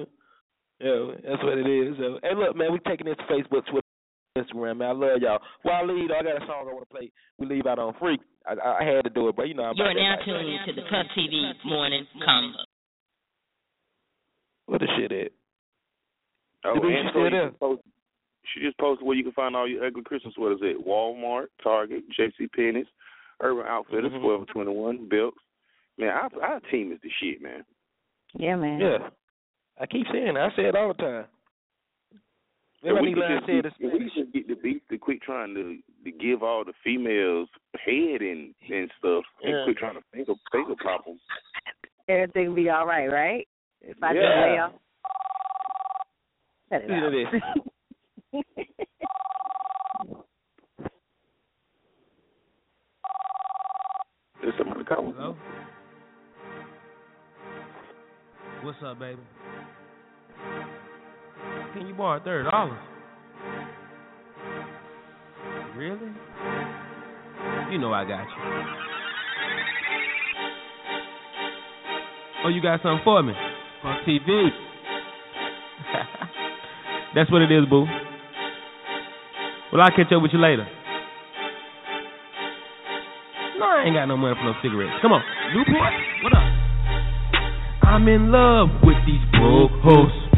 [0.02, 0.10] shit.
[0.80, 1.96] Yo, yo, that's what it is.
[1.98, 3.88] So, hey, look, man, we taking this to Facebook, Twitter,
[4.38, 4.90] Instagram, man.
[4.90, 5.40] I love y'all.
[5.64, 7.12] While I leave, I got a song I want to play.
[7.38, 8.18] We leave out on free.
[8.48, 10.70] I, I had to do it, but you know, I'm You're now life, tuning man.
[10.70, 12.64] into the Puff TV Morning Convo.
[14.68, 15.32] What the shit at?
[16.66, 17.52] oh, The and still so you there?
[17.60, 17.82] post,
[18.54, 22.04] she just posted where you can find all your ugly Christmas sweaters at Walmart, Target,
[22.16, 22.48] J.C.
[22.56, 22.86] Penney's,
[23.42, 24.22] Urban Outfitters, Mhm.
[24.22, 25.42] Forever Twenty One, Belks.
[25.98, 27.64] Man, our, our team is the shit, man.
[28.38, 28.80] Yeah, man.
[28.80, 29.10] Yeah.
[29.80, 30.38] I keep saying it.
[30.38, 31.26] I say it all the time.
[32.82, 33.74] If Everybody could line just said get, it.
[33.80, 36.74] if we could just get the beef to quit trying to to give all the
[36.84, 37.50] females
[37.86, 39.64] head and and stuff, and Yeah.
[39.64, 41.20] quit trying to finger finger pop them.
[42.08, 43.48] Everything will be all right, right?
[43.82, 44.42] If I just Yeah.
[44.42, 44.74] lay off.
[46.70, 47.54] Cut it Listen to out.
[54.42, 55.14] There's somebody calling.
[55.14, 55.36] Hello?
[58.62, 59.22] What's up, baby?
[61.74, 62.80] Can you borrow thirty dollars?
[65.76, 66.12] Really?
[67.72, 68.80] You know I got you.
[72.44, 73.34] Oh, you got something for me?
[73.84, 74.28] On TV.
[77.16, 77.86] That's what it is, boo.
[79.72, 80.68] Well, I'll catch up with you later.
[83.60, 85.00] No, I ain't got no money for no cigarettes.
[85.02, 85.22] Come on,
[85.54, 85.94] Newport,
[86.24, 86.44] what up?
[87.84, 90.29] I'm in love with these broke hoes.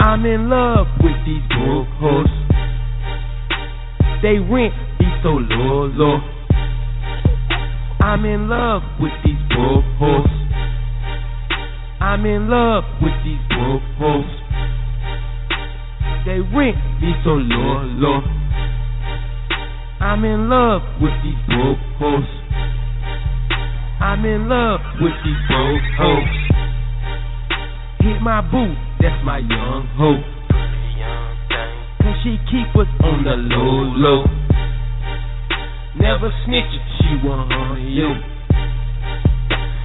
[0.00, 2.28] I'm in love with these broke hoes.
[4.22, 6.18] They rent be so low, low.
[8.00, 10.28] I'm in love with these broke hoes.
[12.00, 14.30] I'm in love with these broke hoes.
[16.26, 18.20] They rent be so low, low.
[20.00, 22.28] I'm in love with these broke hoes.
[24.00, 26.36] I'm in love with these broke hoes.
[28.00, 28.74] Hit my boo,
[29.06, 30.18] that's my young hoe.
[32.02, 34.26] Cause she keep us on the low, low.
[35.94, 37.46] Never snitches, she want
[37.86, 38.10] you.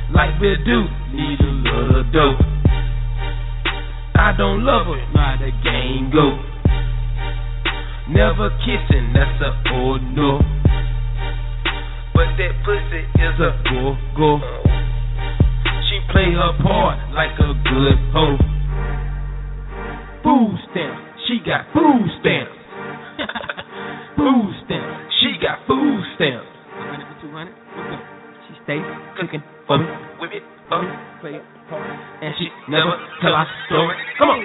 [0.10, 2.42] Like we do, need a little dope.
[4.18, 6.42] I don't love her, not the game go.
[8.10, 10.42] Never kissing, that's a oh no.
[12.18, 14.40] But that pussy is a go go.
[15.90, 18.61] She play her part like a good hoe.
[20.24, 22.54] Food stamps, she got food stamps.
[24.18, 26.46] food stamps, she got food stamps.
[26.78, 27.54] 100 for 200,
[28.48, 28.86] She stays
[29.18, 29.86] cooking for me,
[30.22, 30.90] with it, for me,
[31.22, 31.42] play
[32.22, 33.96] and she never tell our story.
[34.20, 34.44] Come on.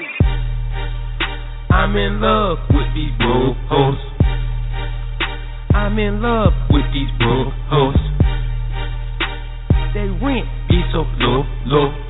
[1.70, 3.98] I'm in love with these broke hoes.
[5.74, 8.00] I'm in love with these broke hoes.
[9.92, 12.05] They rent be so low, low.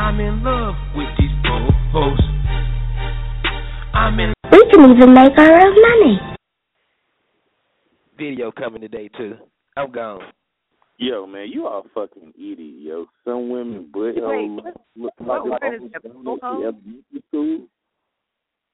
[0.00, 2.18] I'm in love with these broke hoes.
[3.92, 6.20] I'm in We can even make our own money.
[8.16, 9.34] Video coming today too.
[9.76, 10.22] I'm gone.
[10.96, 13.06] Yo, man, you are a fucking idiot, yo.
[13.24, 16.04] Some women butt Wait, hole what- look what like word they is that?
[16.14, 16.58] almost Butt hole?
[16.58, 17.66] in elementary school.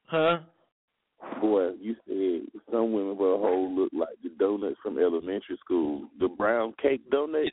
[0.06, 0.38] Huh?
[1.40, 6.08] Boy, you said some women butt hole look like the donuts from elementary school.
[6.20, 7.50] The brown cake donuts.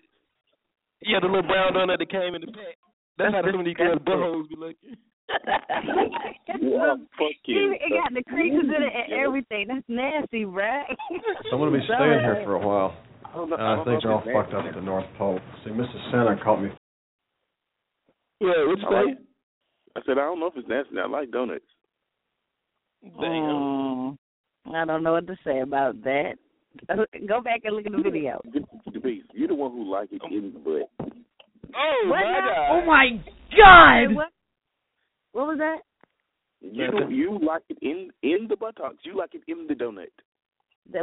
[1.01, 2.77] Yeah, the little brown donut that came in the pack.
[3.17, 4.97] That's how some of these girls' buttholes be looking.
[6.59, 7.77] You are fucking.
[7.79, 9.67] It got the creases in it and everything.
[9.67, 10.85] That's nasty, right?
[11.49, 12.95] So I'm going to be staying here for a while.
[13.25, 15.39] I And I I think know you're all fucked up at the North Pole.
[15.63, 16.11] See, Mrs.
[16.11, 16.69] Santa caught me.
[18.41, 19.05] Yeah, what you I say?
[19.09, 19.17] like-
[19.95, 20.97] I said I don't know if it's nasty.
[20.99, 21.63] I like donuts.
[23.05, 24.17] Mm,
[24.73, 26.33] I don't know what to say about that.
[27.27, 28.41] Go back and look at the video.
[29.33, 31.13] You're the one who like it in the butt.
[31.75, 32.69] Oh What my god.
[32.71, 33.07] Oh my
[33.57, 34.15] God!
[34.15, 34.29] What?
[35.33, 35.79] What was that?
[36.61, 38.97] You you like it in in the buttocks.
[39.03, 40.07] You like it in the donut.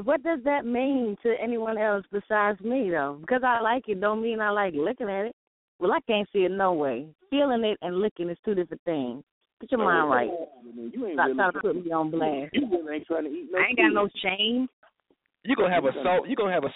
[0.05, 3.19] What does that mean to anyone else besides me, though?
[3.21, 5.37] Because I like it, don't mean I like looking at it.
[5.79, 7.07] Well, I can't see it no way.
[7.31, 9.25] Feeling it and looking is two different things.
[9.59, 10.31] Put your mind oh, right.
[10.93, 12.51] You ain't Stop really, trying to put me on blast.
[12.53, 13.95] You really ain't trying to eat no I ain't got food.
[13.95, 14.69] no shame.
[15.45, 16.29] You gonna have a salt.
[16.29, 16.75] You gonna have a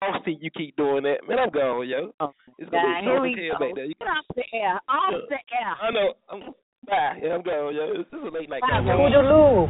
[0.00, 1.38] soft see You keep doing that, man.
[1.38, 2.12] I'm gone, yo.
[2.20, 3.58] Oh, it's gonna God, be here soft we go.
[3.58, 3.84] back there.
[3.84, 4.80] You- Get off the air.
[4.88, 5.74] Off the air.
[5.82, 6.14] I know.
[6.30, 6.40] I'm,
[6.86, 7.18] bye.
[7.22, 7.92] Yeah, I'm gone, yo.
[7.98, 9.12] This is a late night Bye, conversation.
[9.12, 9.68] Toodaloo,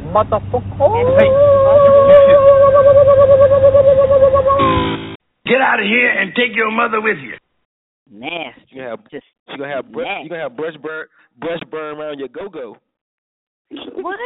[5.45, 7.33] Get out of here and take your mother with you.
[8.09, 8.61] Nasty.
[8.69, 11.07] You gonna have just you gonna have brush, you gonna have brush burn
[11.39, 12.77] brush burn around your go go.
[13.95, 14.19] What?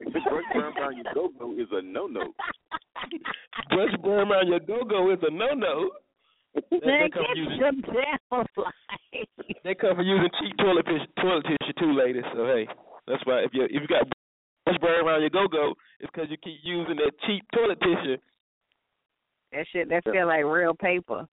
[0.00, 0.22] The brush
[0.52, 2.32] burn around your go-go is a no-no.
[3.70, 5.90] brush burn around your go go is a no no.
[6.70, 8.46] Man, they come get using your damn
[9.64, 12.24] they come for using cheap toilet tissue toilet tissue too, ladies.
[12.34, 12.66] So hey,
[13.06, 14.08] that's why if you if you got
[14.64, 18.16] brush burn around your go go, it's because you keep using that cheap toilet tissue.
[19.52, 21.26] That shit, that feel like real paper.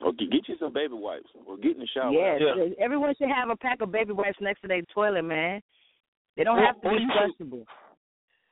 [0.00, 2.12] Or get, get you some baby wipes, or get in the shower.
[2.12, 2.40] Yes,
[2.80, 5.60] everyone should have a pack of baby wipes next to their toilet, man.
[6.36, 7.64] They don't Or- have to or be you should- flushable.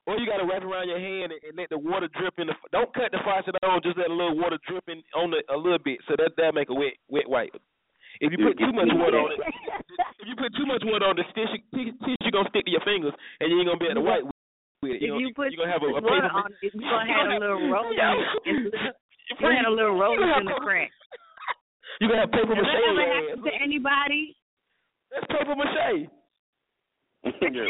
[0.06, 2.46] Or you gotta wrap it around your hand and, and let the water drip in
[2.46, 2.54] the.
[2.70, 3.82] Don't cut the faucet on.
[3.82, 6.54] Just let a little water drip in on the a little bit, so that that
[6.54, 7.54] make a wet wet wipe.
[8.22, 9.40] If you put too much water on it,
[10.22, 13.12] if you put too much water on the tissue, tissue gonna stick to your fingers,
[13.42, 15.02] and you ain't gonna be able to wipe with it.
[15.02, 17.28] If You, you put you gonna have a, a water on it, you're gonna have
[17.34, 17.90] a little roll.
[17.92, 18.14] Yeah.
[18.46, 18.70] You
[19.42, 20.90] gonna have a little roll in the crack.
[22.00, 24.36] You gonna have paper Has mache that on ever your happened to anybody?
[25.10, 26.12] That's paper mache.
[27.26, 27.68] Yeah.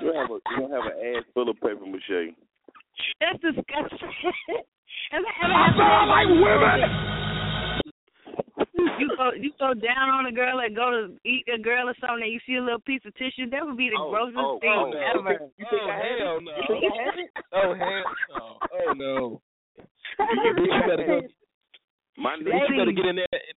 [0.00, 2.34] you have a you have an ass full of paper mache.
[3.20, 3.98] That's disgusting.
[5.10, 5.80] Has that ever I happened?
[5.80, 6.80] saw to like women.
[8.98, 11.94] You go you go down on a girl and go to eat a girl or
[12.00, 14.38] something and you see a little piece of tissue, that would be the Oh, grossest
[14.38, 14.98] oh, thing oh, no.
[15.18, 15.32] ever.
[15.58, 16.52] You think I oh, hell no.
[16.56, 17.30] You think I have it?
[17.52, 18.58] Oh hell no.
[18.72, 19.40] Oh no.
[20.20, 21.20] Bitch, you better go.
[22.16, 23.26] My Bitch, you better get in there.
[23.32, 23.58] and-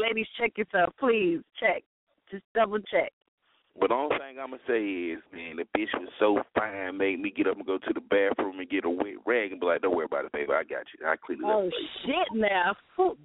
[0.00, 1.40] Ladies, check yourself, please.
[1.58, 1.82] Check.
[2.30, 3.12] Just double check.
[3.78, 4.82] But the only thing I'ma say
[5.14, 8.02] is, man, the bitch was so fine, made me get up and go to the
[8.02, 10.52] bathroom and get a wet rag and be like, "Don't worry about it, baby.
[10.52, 11.06] I got you.
[11.06, 12.28] I clean it Oh up." for you." shit!
[12.34, 12.74] Now,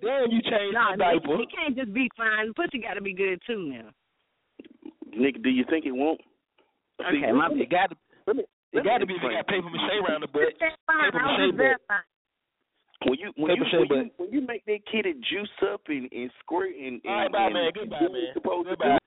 [0.01, 1.37] damn, you changed nah, the diaper.
[1.37, 2.53] He can't just be fine.
[2.53, 3.89] Pussy got to be good too now.
[5.17, 6.21] Nick, do you think it won't?
[7.01, 7.95] Okay, my It got to.
[8.27, 8.43] Let me.
[8.71, 10.51] It got to be if you got paper mache around the butt.
[10.59, 11.87] Paper I was mache just that butt.
[11.87, 12.05] fine.
[13.05, 16.31] When you when you, when you when you make that kitty juice up and, and
[16.39, 17.71] squirt and, and, All right, bye, and man.
[17.73, 18.65] Goodbye, man.
[18.65, 18.97] Goodbye.